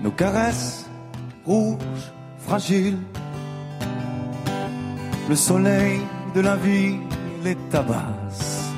[0.03, 0.87] Nos caresses
[1.45, 1.77] rouge,
[2.39, 2.97] fragile.
[5.29, 6.01] Le soleil
[6.35, 6.97] de la vie
[7.45, 8.71] les tabasse.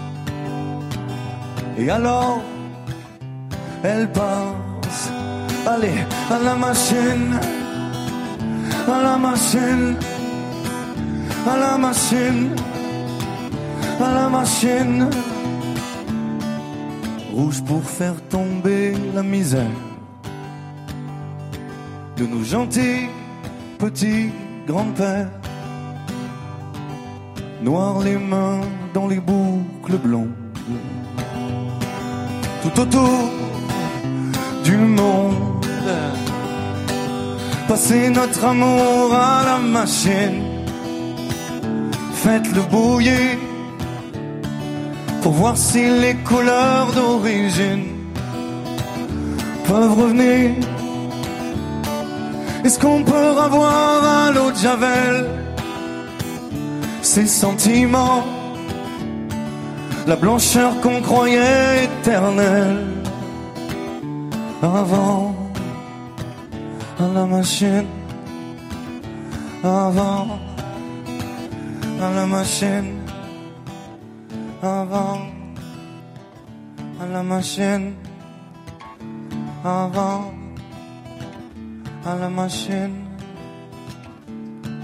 [1.79, 2.43] Et alors,
[3.85, 5.11] elle passe.
[5.67, 7.39] Allez, à la machine,
[8.89, 9.97] à la machine,
[11.47, 12.51] à la machine,
[14.01, 15.09] à la machine.
[17.33, 19.79] Rouge pour faire tomber la misère
[22.19, 23.09] de nos gentils
[23.79, 24.31] petits
[24.67, 25.31] grands-pères.
[27.63, 28.61] Noir les mains
[28.93, 30.35] dans les boucles blondes.
[32.63, 33.31] Tout autour
[34.65, 35.65] du monde.
[37.67, 40.43] Passer notre amour à la machine.
[42.13, 43.39] Faites-le bouillir
[45.23, 47.87] pour voir si les couleurs d'origine
[49.69, 50.51] peuvent revenir.
[52.65, 55.27] Est-ce qu'on peut revoir à l'eau de Javel
[57.03, 58.25] ces sentiments,
[60.07, 62.87] la blancheur qu'on croyait éternelle
[64.63, 65.35] avant
[67.01, 67.87] à la machine,
[69.63, 70.39] avant
[72.01, 73.02] à la machine,
[74.63, 75.29] avant
[77.01, 77.97] à la machine,
[79.65, 80.33] avant
[82.05, 83.05] à la machine,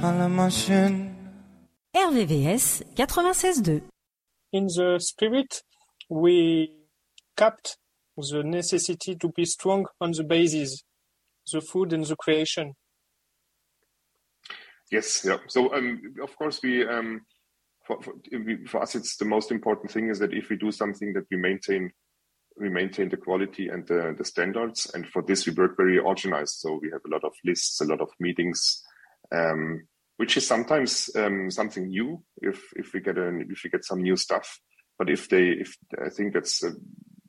[0.03, 1.15] à la machine.
[1.95, 3.83] RVVS 96.2.
[4.53, 5.63] In the spirit,
[6.09, 6.73] we
[7.37, 7.79] kept
[8.17, 10.83] the necessity to be strong on the basis,
[11.53, 12.75] the food and the creation.
[14.91, 15.37] Yes, yeah.
[15.47, 17.21] So um, of course we um,
[17.89, 18.13] for, for,
[18.69, 21.37] for us it's the most important thing is that if we do something that we
[21.37, 21.91] maintain
[22.61, 24.91] we maintain the quality and the, the standards.
[24.93, 26.57] And for this we work very organized.
[26.59, 28.83] So we have a lot of lists a lot of meetings
[29.35, 29.87] um,
[30.17, 34.03] which is sometimes um, something new if if we get an if we get some
[34.03, 34.61] new stuff.
[34.99, 36.73] But if they if i think that's uh,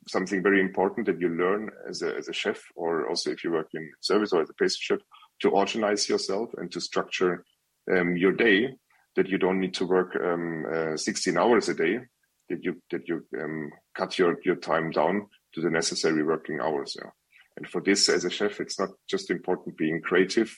[0.08, 3.52] something very important that you learn as a, as a chef or also if you
[3.52, 5.06] work in service or as a pastry chef
[5.40, 7.44] to organize yourself and to structure
[7.92, 8.74] um, your day
[9.20, 12.00] that you don't need to work um, uh, 16 hours a day
[12.48, 16.96] that you that you um, cut your your time down to the necessary working hours
[16.98, 17.10] yeah.
[17.58, 20.50] and for this as a chef it's not just important being creative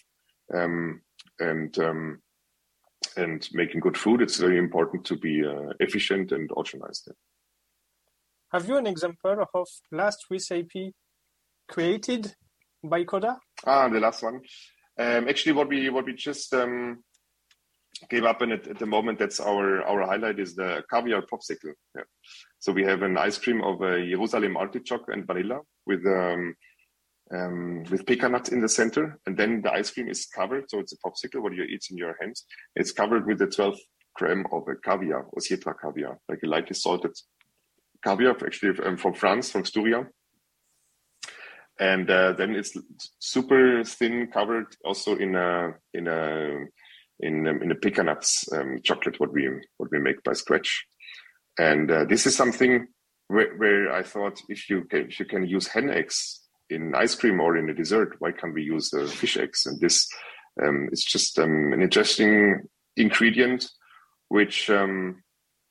[0.55, 1.01] um,
[1.41, 2.23] and um,
[3.17, 7.11] and making good food it's very important to be uh, efficient and organized
[8.53, 10.95] Have you an example of last recipe
[11.69, 12.23] created
[12.93, 13.33] by Coda?
[13.67, 14.37] Ah, the last one.
[15.05, 17.03] Um, actually, what we what we just um,
[18.09, 21.73] gave up and at, at the moment that's our our highlight is the caviar popsicle.
[21.97, 22.03] Yeah.
[22.59, 26.55] So we have an ice cream of a Jerusalem artichoke and vanilla with um,
[27.35, 30.71] um, with pecan nuts in the center, and then the ice cream is covered.
[30.71, 32.45] So it's a popsicle what you eat in your hands.
[32.77, 33.79] It's covered with the 12
[34.15, 37.13] gram of a caviar, Osietra caviar, like a lightly salted
[38.05, 40.07] caviar, actually um, from France, from Styria
[41.79, 42.77] and uh, then it's
[43.19, 46.67] super thin covered also in a in a
[47.21, 50.85] in um, in a pecan nuts um, chocolate what we what we make by scratch.
[51.59, 52.87] And uh, this is something
[53.29, 56.41] where, where i thought if you can, if you can use hen eggs
[56.71, 59.67] in ice cream or in a dessert why can't we use uh, fish eggs?
[59.67, 60.09] And this
[60.63, 62.63] um, is just um, an interesting
[62.97, 63.71] ingredient
[64.29, 65.23] which um,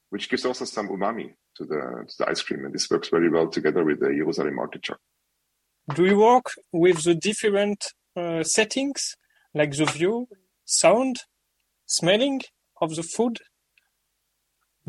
[0.09, 2.65] which gives also some umami to the to the ice cream.
[2.65, 4.99] And this works very well together with the jerusalem artichoke.
[5.95, 7.85] Do you work with the different
[8.15, 9.15] uh, settings,
[9.53, 10.27] like the view,
[10.65, 11.21] sound,
[11.91, 12.41] smelling
[12.81, 13.39] of the food,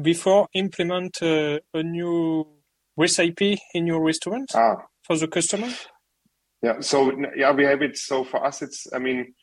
[0.01, 2.47] before implement uh, a new
[2.97, 4.77] recipe in your restaurant ah.
[5.07, 5.69] for the customer?
[6.63, 6.81] Yeah.
[6.81, 7.99] So yeah, we have it.
[7.99, 8.87] So for us, it's.
[8.95, 9.35] I mean,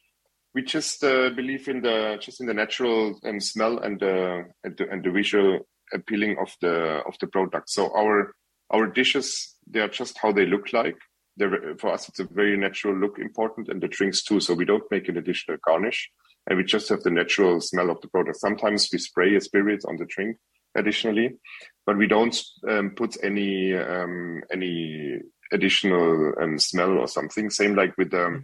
[0.56, 4.78] we just uh, believe in the just in the natural um, smell and the, and
[4.78, 5.60] the and the visual
[5.94, 7.70] appealing of the of the product.
[7.70, 8.34] So our
[8.72, 10.98] our dishes they are just how they look like.
[11.38, 14.40] They're, for us, it's a very natural look important, and the drinks too.
[14.40, 16.10] So we don't make an additional garnish,
[16.48, 18.38] and we just have the natural smell of the product.
[18.38, 20.38] Sometimes we spray a spirit on the drink
[20.76, 21.38] additionally,
[21.86, 25.20] but we don't um, put any um, any
[25.52, 27.50] additional um, smell or something.
[27.50, 28.44] Same like with the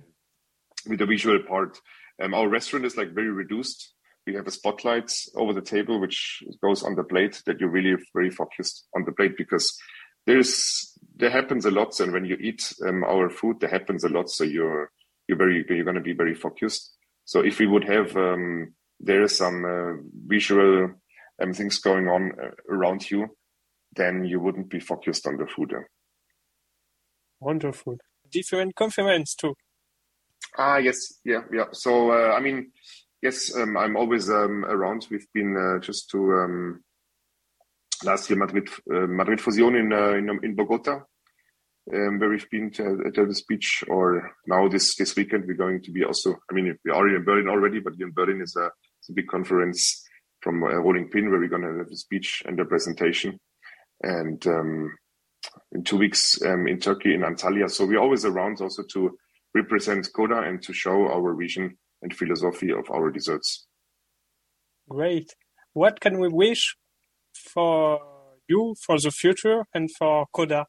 [0.88, 1.80] with the visual part.
[2.22, 3.94] Um, our restaurant is like very reduced.
[4.26, 7.96] We have a spotlight over the table which goes on the plate that you're really
[8.14, 9.78] very focused on the plate because
[10.26, 14.10] there's there happens a lot, and when you eat um, our food, there happens a
[14.10, 14.30] lot.
[14.30, 14.92] So you're
[15.28, 16.95] you're very you're going to be very focused.
[17.26, 20.92] So if we would have um, there is some uh, visual
[21.42, 23.36] um, things going on uh, around you,
[23.96, 25.74] then you wouldn't be focused on the food.
[25.74, 25.82] uh.
[27.40, 27.98] Wonderful.
[28.32, 29.56] Different conference too.
[30.58, 31.66] Ah, yes, yeah, yeah.
[31.72, 32.72] So uh, I mean,
[33.22, 35.08] yes, um, I'm always um, around.
[35.10, 36.84] We've been uh, just to um,
[38.04, 41.04] last year Madrid uh, Madrid Fusion in uh, in, in Bogota,
[41.94, 43.84] um, where we've been to, to the speech.
[43.88, 46.36] Or now this this weekend we're going to be also.
[46.50, 50.04] I mean, we are in Berlin already, but in Berlin is a, a big conference
[50.42, 53.40] from uh, Rolling Pin, where we're going to have a speech and a presentation,
[54.02, 54.96] and um,
[55.72, 57.70] in two weeks um, in Turkey in Antalya.
[57.70, 59.18] So we're always around also to
[59.54, 63.68] represent Coda and to show our vision and philosophy of our desserts.
[64.90, 65.34] Great.
[65.74, 66.76] What can we wish
[67.34, 68.00] for
[68.48, 70.66] you for the future and for Coda?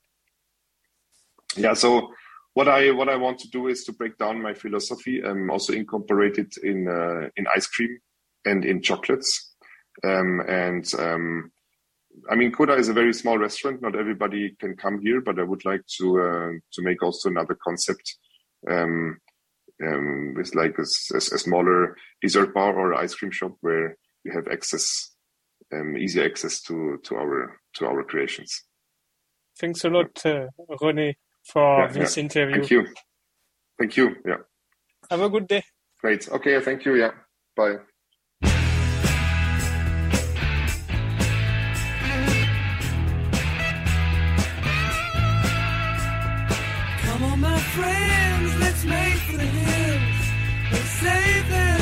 [1.56, 1.74] Yeah.
[1.74, 2.12] So
[2.54, 5.72] what I what I want to do is to break down my philosophy and also
[5.72, 7.98] incorporate it in uh, in ice cream
[8.44, 9.54] and in chocolates.
[10.04, 11.50] Um, and um,
[12.30, 13.82] I mean, Koda is a very small restaurant.
[13.82, 17.56] Not everybody can come here, but I would like to uh, to make also another
[17.62, 18.16] concept
[18.70, 19.18] um,
[19.84, 24.32] um, with like a, a, a, smaller dessert bar or ice cream shop where you
[24.32, 25.14] have access,
[25.74, 28.64] um, easy access to to our to our creations.
[29.58, 30.48] Thanks a lot, uh,
[30.80, 31.14] René,
[31.52, 32.22] for Yeah, this yeah.
[32.24, 32.56] interview.
[32.56, 32.86] Thank you.
[33.78, 34.16] Thank you.
[34.26, 34.36] Yeah.
[35.10, 35.62] Have a good day.
[36.00, 36.28] Great.
[36.28, 36.60] Okay.
[36.60, 36.94] Thank you.
[36.96, 37.12] Yeah.
[37.56, 37.76] Bye.
[47.04, 50.26] Come on, my friends, let's make for the hills.
[50.72, 51.75] They say there's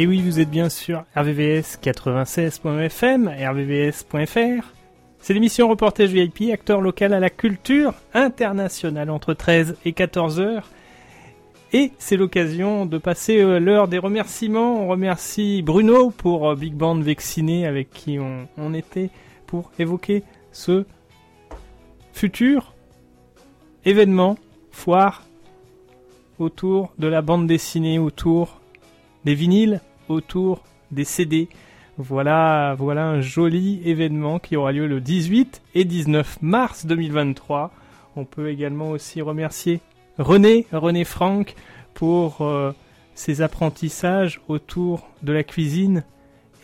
[0.00, 4.72] Et oui, vous êtes bien sûr RVVS 96.fm, rvvs.fr.
[5.18, 10.70] C'est l'émission Reportage VIP, acteur local à la culture internationale entre 13 et 14 heures.
[11.72, 14.84] Et c'est l'occasion de passer euh, l'heure des remerciements.
[14.84, 19.10] On remercie Bruno pour euh, Big Band Vacciné avec qui on était
[19.48, 20.22] pour évoquer
[20.52, 20.84] ce
[22.12, 22.72] futur
[23.84, 24.38] événement,
[24.70, 25.24] foire
[26.38, 28.60] autour de la bande dessinée, autour
[29.24, 31.48] des vinyles, autour des CD.
[31.96, 37.72] Voilà, voilà un joli événement qui aura lieu le 18 et 19 mars 2023.
[38.16, 39.80] On peut également aussi remercier
[40.18, 41.54] René, René Franck,
[41.94, 42.72] pour euh,
[43.14, 46.04] ses apprentissages autour de la cuisine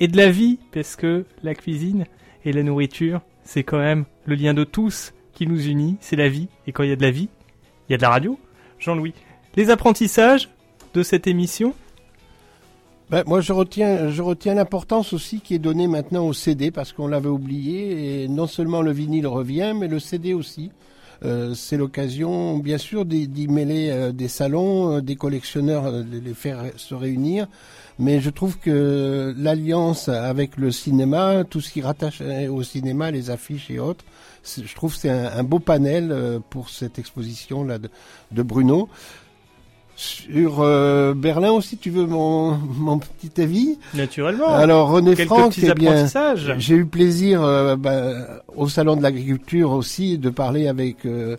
[0.01, 2.07] et de la vie, parce que la cuisine
[2.45, 6.29] et la nourriture, c'est quand même le lien de tous qui nous unit, c'est la
[6.29, 6.49] vie.
[6.67, 7.29] Et quand il y a de la vie,
[7.89, 8.39] il y a de la radio.
[8.79, 9.15] Jean-Louis,
[9.57, 10.49] les apprentissages
[10.95, 11.75] de cette émission
[13.11, 16.93] Ben, moi, je retiens, je retiens l'importance aussi qui est donnée maintenant au CD parce
[16.93, 20.71] qu'on l'avait oublié et non seulement le vinyle revient, mais le CD aussi.
[21.25, 26.19] Euh, c'est l'occasion, bien sûr, d'y mêler euh, des salons, euh, des collectionneurs, euh, de
[26.19, 27.47] les faire se réunir.
[27.99, 33.31] Mais je trouve que l'alliance avec le cinéma, tout ce qui rattache au cinéma, les
[33.31, 34.05] affiches et autres,
[34.45, 38.89] je trouve c'est un, beau panel pour cette exposition là de Bruno.
[39.97, 43.79] Sur euh, Berlin aussi, tu veux mon, mon petit avis?
[43.95, 44.49] Naturellement.
[44.49, 46.07] Alors René Quelques Franck, eh bien,
[46.59, 51.37] j'ai eu plaisir euh, bah, au salon de l'agriculture aussi de parler avec euh,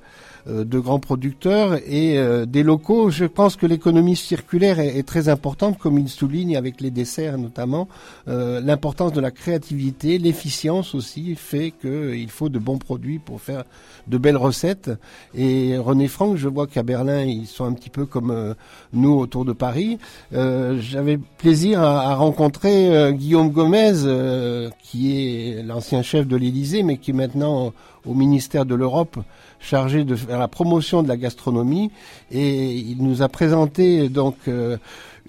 [0.48, 3.10] de grands producteurs et euh, des locaux.
[3.10, 7.88] Je pense que l'économie circulaire est, très importante, comme il souligne avec les desserts notamment.
[8.28, 13.64] Euh, L'importance de la créativité, l'efficience aussi fait qu'il faut de bons produits pour faire
[14.08, 14.92] de belles recettes.
[15.34, 18.54] Et René Franck, je vois qu'à Berlin, ils sont un petit peu comme euh,
[18.94, 19.98] nous autour de Paris.
[20.34, 26.36] Euh, J'avais plaisir à, à rencontrer euh, Guillaume Gomez, euh, qui est l'ancien chef de
[26.36, 27.74] l'Élysée, mais qui est maintenant
[28.06, 29.18] au ministère de l'Europe,
[29.60, 31.92] chargé de la promotion de la gastronomie.
[32.32, 34.78] Et il nous a présenté donc euh,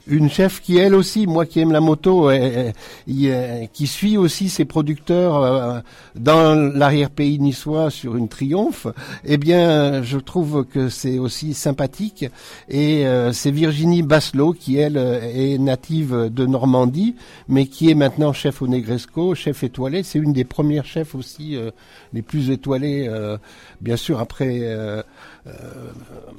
[0.07, 2.73] une chef qui elle aussi, moi qui aime la moto, euh, euh,
[3.09, 5.83] euh, qui suit aussi ses producteurs
[6.15, 8.87] dans l'arrière-pays niçois sur une triomphe,
[9.25, 12.27] eh bien je trouve que c'est aussi sympathique.
[12.69, 17.17] Et c'est Virginie Basselot qui elle est native de Normandie,
[17.49, 20.03] mais qui est maintenant chef au Negresco, chef étoilé.
[20.03, 21.57] C'est une des premières chefs aussi
[22.13, 23.11] les plus étoilées,
[23.81, 25.05] bien sûr après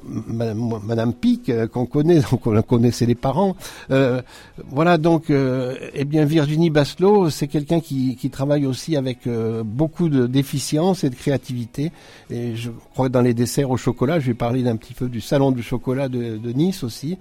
[0.04, 3.56] Madame, Madame Pic euh, qu'on connaît, donc on connaissait les parents.
[3.90, 4.22] Euh,
[4.70, 10.08] voilà donc, euh, eh bien Virginie Basselot, c'est quelqu'un qui, travaille aussi avec euh, beaucoup
[10.08, 11.92] de d'efficience et de créativité.
[12.30, 15.08] Et je crois que dans les desserts au chocolat, je vais parler d'un petit peu
[15.08, 17.18] du salon du chocolat de, Nice aussi.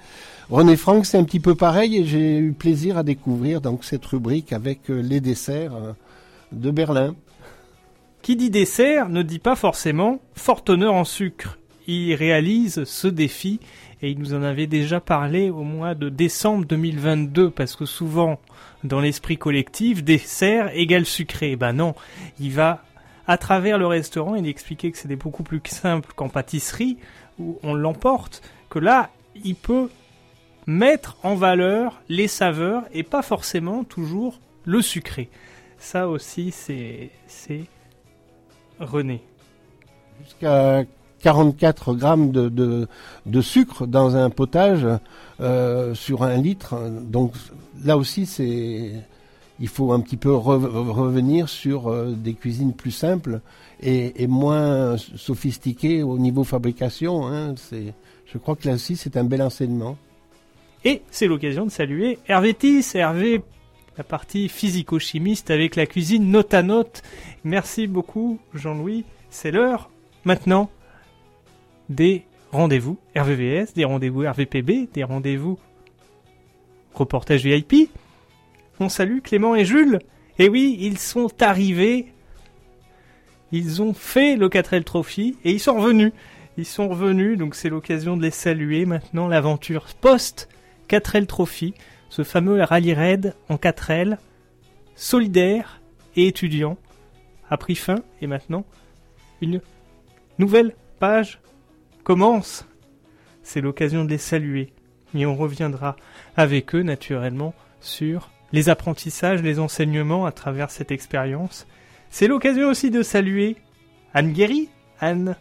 [0.49, 4.05] René Franck, c'est un petit peu pareil et j'ai eu plaisir à découvrir donc cette
[4.05, 5.93] rubrique avec euh, les desserts euh,
[6.51, 7.15] de Berlin.
[8.21, 11.57] Qui dit dessert ne dit pas forcément fort honneur en sucre.
[11.87, 13.59] Il réalise ce défi
[14.01, 18.39] et il nous en avait déjà parlé au mois de décembre 2022 parce que souvent
[18.83, 21.55] dans l'esprit collectif dessert égale sucré.
[21.55, 21.95] Ben non,
[22.39, 22.83] il va
[23.25, 26.97] à travers le restaurant il expliquait que c'était beaucoup plus simple qu'en pâtisserie
[27.39, 29.09] où on l'emporte que là
[29.43, 29.89] il peut
[30.65, 35.29] mettre en valeur les saveurs et pas forcément toujours le sucré.
[35.77, 37.63] Ça aussi c'est c'est
[38.79, 39.23] René.
[40.23, 40.83] Jusqu'à
[41.21, 42.87] 44 grammes de,
[43.25, 44.87] de, sucre dans un potage
[45.39, 46.75] euh, sur un litre.
[47.01, 47.33] Donc
[47.83, 48.91] là aussi, c'est
[49.59, 53.41] il faut un petit peu re- revenir sur euh, des cuisines plus simples
[53.81, 57.27] et, moins sophistiquées au niveau fabrication.
[57.27, 57.55] Hein.
[57.71, 59.97] Je crois que là aussi, c'est un bel enseignement.
[60.83, 63.41] Et c'est l'occasion de saluer Hervé Tis, Hervé,
[63.97, 67.01] la partie physico-chimiste avec la cuisine note à note.
[67.43, 69.05] Merci beaucoup Jean-Louis.
[69.29, 69.89] C'est l'heure
[70.23, 70.69] maintenant
[71.89, 75.59] des rendez-vous RVVS, des rendez-vous RVPB, des rendez-vous
[76.93, 77.89] reportage VIP.
[78.79, 79.99] On salue Clément et Jules.
[80.39, 82.13] Et oui, ils sont arrivés.
[83.51, 86.11] Ils ont fait le 4L Trophy et ils sont revenus.
[86.57, 88.85] Ils sont revenus, donc c'est l'occasion de les saluer.
[88.85, 90.49] Maintenant, l'aventure post
[90.89, 91.73] 4L Trophy,
[92.09, 94.17] ce fameux rallye raid en 4L,
[94.95, 95.81] solidaire
[96.15, 96.77] et étudiant,
[97.49, 98.65] a pris fin et maintenant
[99.41, 99.61] une
[100.39, 101.39] nouvelle page
[102.07, 102.65] commence.
[103.43, 104.71] C'est l'occasion de les saluer.
[105.13, 105.97] Et on reviendra
[106.37, 111.67] avec eux naturellement sur les apprentissages, les enseignements à travers cette expérience.
[112.09, 113.57] C'est l'occasion aussi de saluer
[114.13, 114.69] Anne Guéry,
[115.01, 115.35] Anne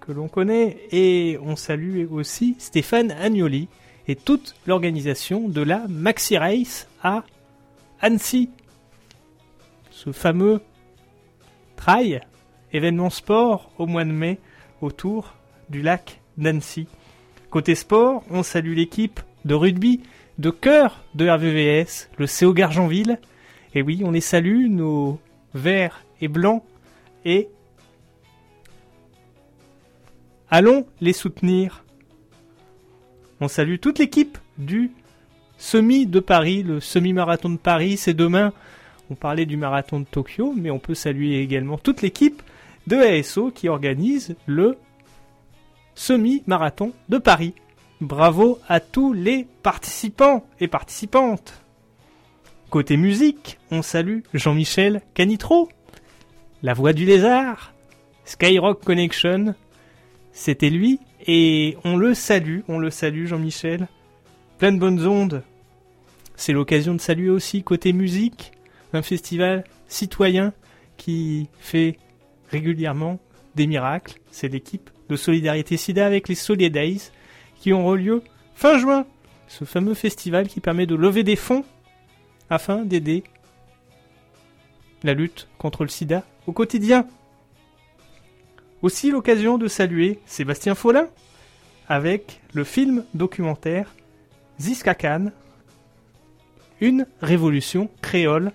[0.00, 3.68] que l'on connaît, et on salue aussi Stéphane Agnoli
[4.08, 7.24] et toute l'organisation de la Maxi Race à
[8.00, 8.48] Annecy.
[9.90, 10.62] Ce fameux
[11.76, 12.22] trail,
[12.72, 14.38] événement sport au mois de mai
[14.80, 15.35] autour
[15.70, 16.86] du lac d'Annecy.
[17.50, 20.00] Côté sport, on salue l'équipe de rugby
[20.38, 23.18] de cœur de RVVS, le CO Gargenville.
[23.74, 25.18] Et oui, on les salue, nos
[25.54, 26.62] verts et blancs,
[27.24, 27.48] et
[30.50, 31.84] allons les soutenir.
[33.40, 34.90] On salue toute l'équipe du
[35.58, 38.52] semi de Paris, le semi-marathon de Paris, c'est demain.
[39.10, 42.42] On parlait du marathon de Tokyo, mais on peut saluer également toute l'équipe
[42.86, 44.76] de ASO qui organise le
[45.96, 47.54] semi-marathon de Paris.
[48.00, 51.60] Bravo à tous les participants et participantes.
[52.70, 55.68] Côté musique, on salue Jean-Michel Canitro,
[56.62, 57.72] La Voix du Lézard,
[58.24, 59.54] Skyrock Connection.
[60.32, 63.88] C'était lui et on le salue, on le salue Jean-Michel.
[64.58, 65.42] Plein de bonnes ondes
[66.36, 68.52] C'est l'occasion de saluer aussi côté musique
[68.92, 70.52] un festival citoyen
[70.96, 71.98] qui fait
[72.50, 73.18] régulièrement
[73.54, 74.18] des miracles.
[74.30, 77.10] C'est l'équipe de Solidarité SIDA avec les Solidays
[77.60, 78.22] qui auront lieu
[78.54, 79.06] fin juin.
[79.48, 81.64] Ce fameux festival qui permet de lever des fonds
[82.50, 83.22] afin d'aider
[85.02, 87.06] la lutte contre le sida au quotidien.
[88.82, 91.08] Aussi l'occasion de saluer Sébastien Follin
[91.88, 93.94] avec le film documentaire
[94.60, 95.30] Ziska Khan,
[96.80, 98.52] une révolution créole.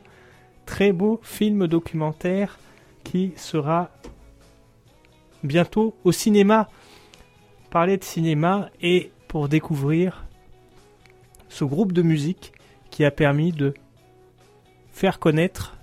[0.65, 2.57] Très beau film documentaire
[3.03, 3.89] qui sera
[5.43, 6.69] bientôt au cinéma.
[7.69, 10.25] Parler de cinéma et pour découvrir
[11.47, 12.53] ce groupe de musique
[12.89, 13.73] qui a permis de
[14.91, 15.77] faire connaître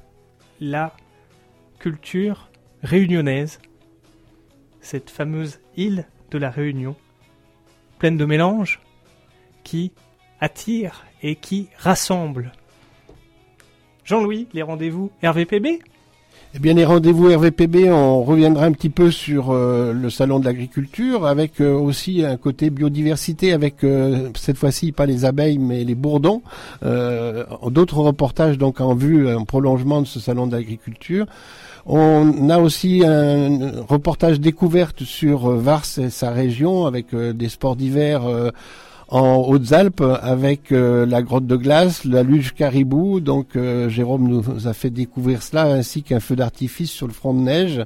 [0.60, 0.94] la
[1.78, 2.50] culture
[2.82, 3.58] réunionnaise,
[4.80, 6.96] cette fameuse île de la Réunion,
[7.98, 8.80] pleine de mélanges,
[9.64, 9.92] qui
[10.40, 12.52] attire et qui rassemble.
[14.04, 15.82] Jean-Louis, les rendez-vous RVPB
[16.54, 20.46] Eh bien, les rendez-vous RVPB, on reviendra un petit peu sur euh, le salon de
[20.46, 25.84] l'agriculture, avec euh, aussi un côté biodiversité, avec euh, cette fois-ci pas les abeilles mais
[25.84, 26.40] les bourdons.
[26.86, 31.26] Euh, D'autres reportages donc en vue, en prolongement de ce salon de l'agriculture.
[31.84, 38.22] On a aussi un reportage découverte sur Vars et sa région, avec des sports d'hiver.
[39.08, 43.20] En Hautes-Alpes avec euh, la grotte de glace, la luge caribou.
[43.20, 47.34] Donc euh, Jérôme nous a fait découvrir cela ainsi qu'un feu d'artifice sur le front
[47.34, 47.82] de neige.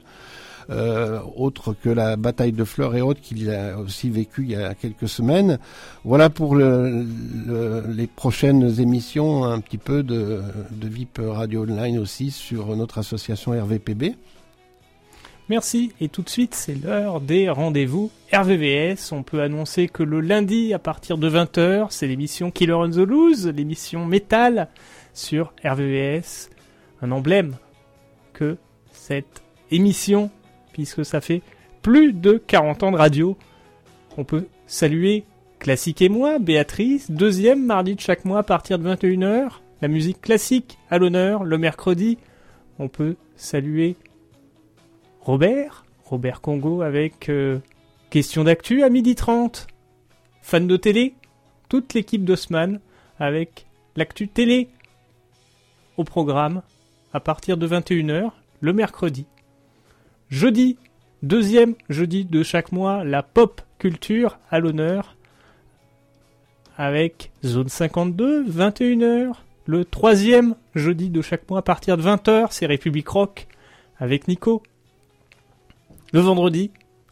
[0.71, 4.57] euh, autre que la bataille de fleurs et autres qu'il a aussi vécu il y
[4.57, 5.59] a quelques semaines.
[6.05, 7.05] Voilà pour le-
[7.47, 12.99] le- les prochaines émissions, un petit peu de, de VIP Radio Online aussi sur notre
[12.99, 14.15] association RVPB.
[15.53, 15.93] Merci.
[16.01, 19.13] Et tout de suite, c'est l'heure des rendez-vous RVVS.
[19.13, 22.97] On peut annoncer que le lundi, à partir de 20h, c'est l'émission Killer on the
[22.97, 24.69] Loose, l'émission métal
[25.13, 26.49] sur RVVS.
[27.03, 27.57] Un emblème
[28.33, 28.57] que
[28.93, 30.31] cette émission,
[30.73, 31.43] puisque ça fait
[31.83, 33.37] plus de 40 ans de radio,
[34.17, 35.25] on peut saluer
[35.59, 39.51] Classique et moi, Béatrice, deuxième mardi de chaque mois à partir de 21h.
[39.83, 42.17] La musique classique à l'honneur le mercredi.
[42.79, 43.97] On peut saluer
[45.25, 47.61] Robert, Robert Congo avec euh,
[48.11, 49.69] question d'actu à midi 30.
[50.43, 51.15] Fan de télé,
[51.69, 52.81] toute l'équipe d'Osman
[53.21, 54.69] avec l'actu télé
[55.97, 56.63] au programme
[57.13, 59.27] à partir de 21h le mercredi.
[60.29, 60.77] Jeudi,
[61.23, 65.17] deuxième jeudi de chaque mois, la pop culture à l'honneur
[66.77, 69.35] avec Zone 52, 21h.
[69.67, 73.47] Le troisième jeudi de chaque mois à partir de 20h, c'est République Rock
[73.99, 74.65] avec Nico.
[76.13, 76.71] Le vendredi,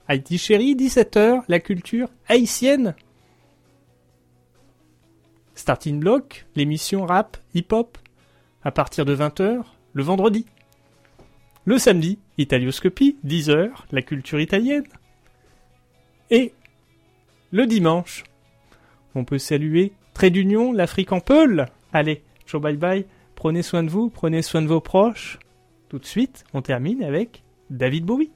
[0.09, 2.95] Haïti Chéri, 17h, la culture haïtienne.
[5.55, 7.97] Starting Block, l'émission rap, hip-hop,
[8.63, 9.63] à partir de 20h,
[9.95, 10.45] le vendredi.
[11.65, 14.87] Le samedi, Italioscopie, 10h, la culture italienne.
[16.31, 16.53] Et
[17.53, 18.25] le dimanche,
[19.15, 21.69] on peut saluer Trait d'Union, l'Afrique en Peul.
[21.95, 25.39] Allez, ciao bye bye, prenez soin de vous, prenez soin de vos proches.
[25.89, 28.31] Tout de suite, on termine avec David Bowie.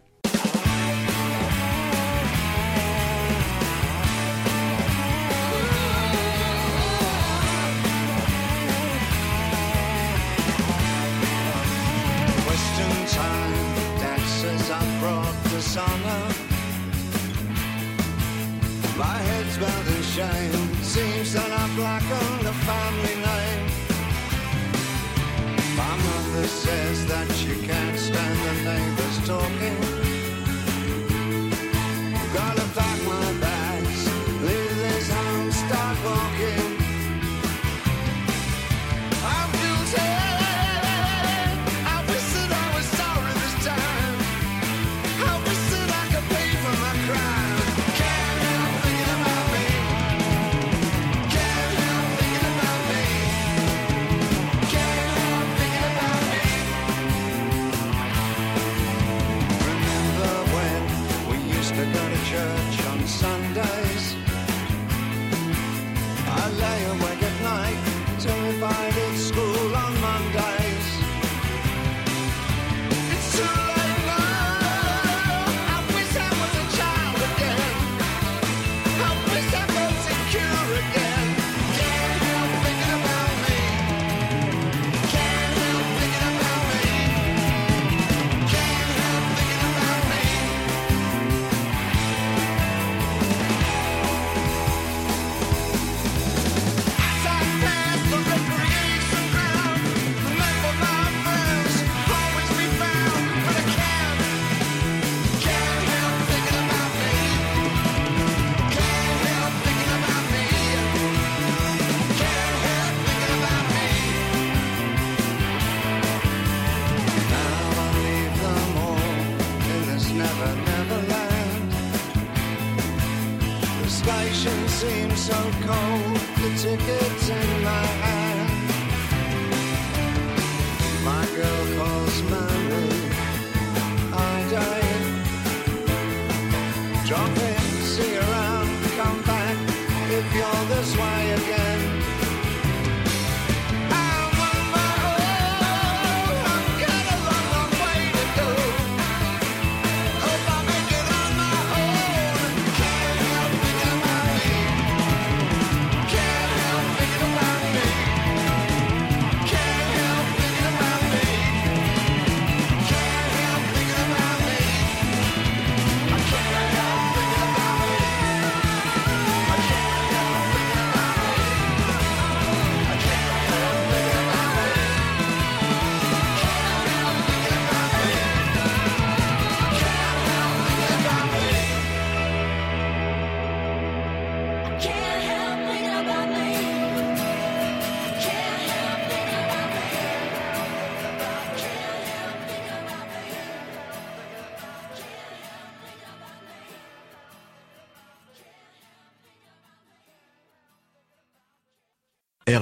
[14.77, 16.25] I brought dishonor.
[18.99, 20.75] My head's bound in shame.
[20.83, 23.66] Seems that I've blackened the family name.
[25.77, 29.79] My mother says that she can't stand the neighbors talking.
[32.39, 33.54] Gotta pack my bags,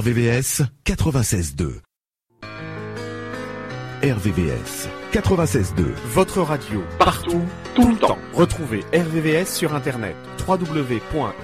[0.03, 1.81] RVVS 96.2.
[4.03, 5.85] RVVS 96.2.
[6.07, 7.43] Votre radio, partout,
[7.77, 8.19] tout le temps.
[8.33, 10.17] Retrouvez RVVS sur Internet,
[10.49, 11.43] www.rvvs.fr.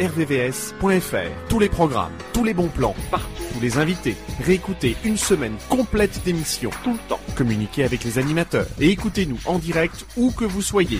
[1.48, 4.16] Tous les programmes, tous les bons plans, partout, tous les invités.
[4.40, 7.20] Réécoutez une semaine complète d'émissions, tout le temps.
[7.36, 10.98] Communiquez avec les animateurs et écoutez-nous en direct où que vous soyez.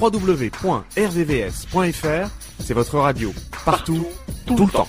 [0.00, 0.90] www.rvvs.fr,
[2.58, 3.32] c'est votre radio,
[3.64, 4.04] partout,
[4.56, 4.88] tout le temps.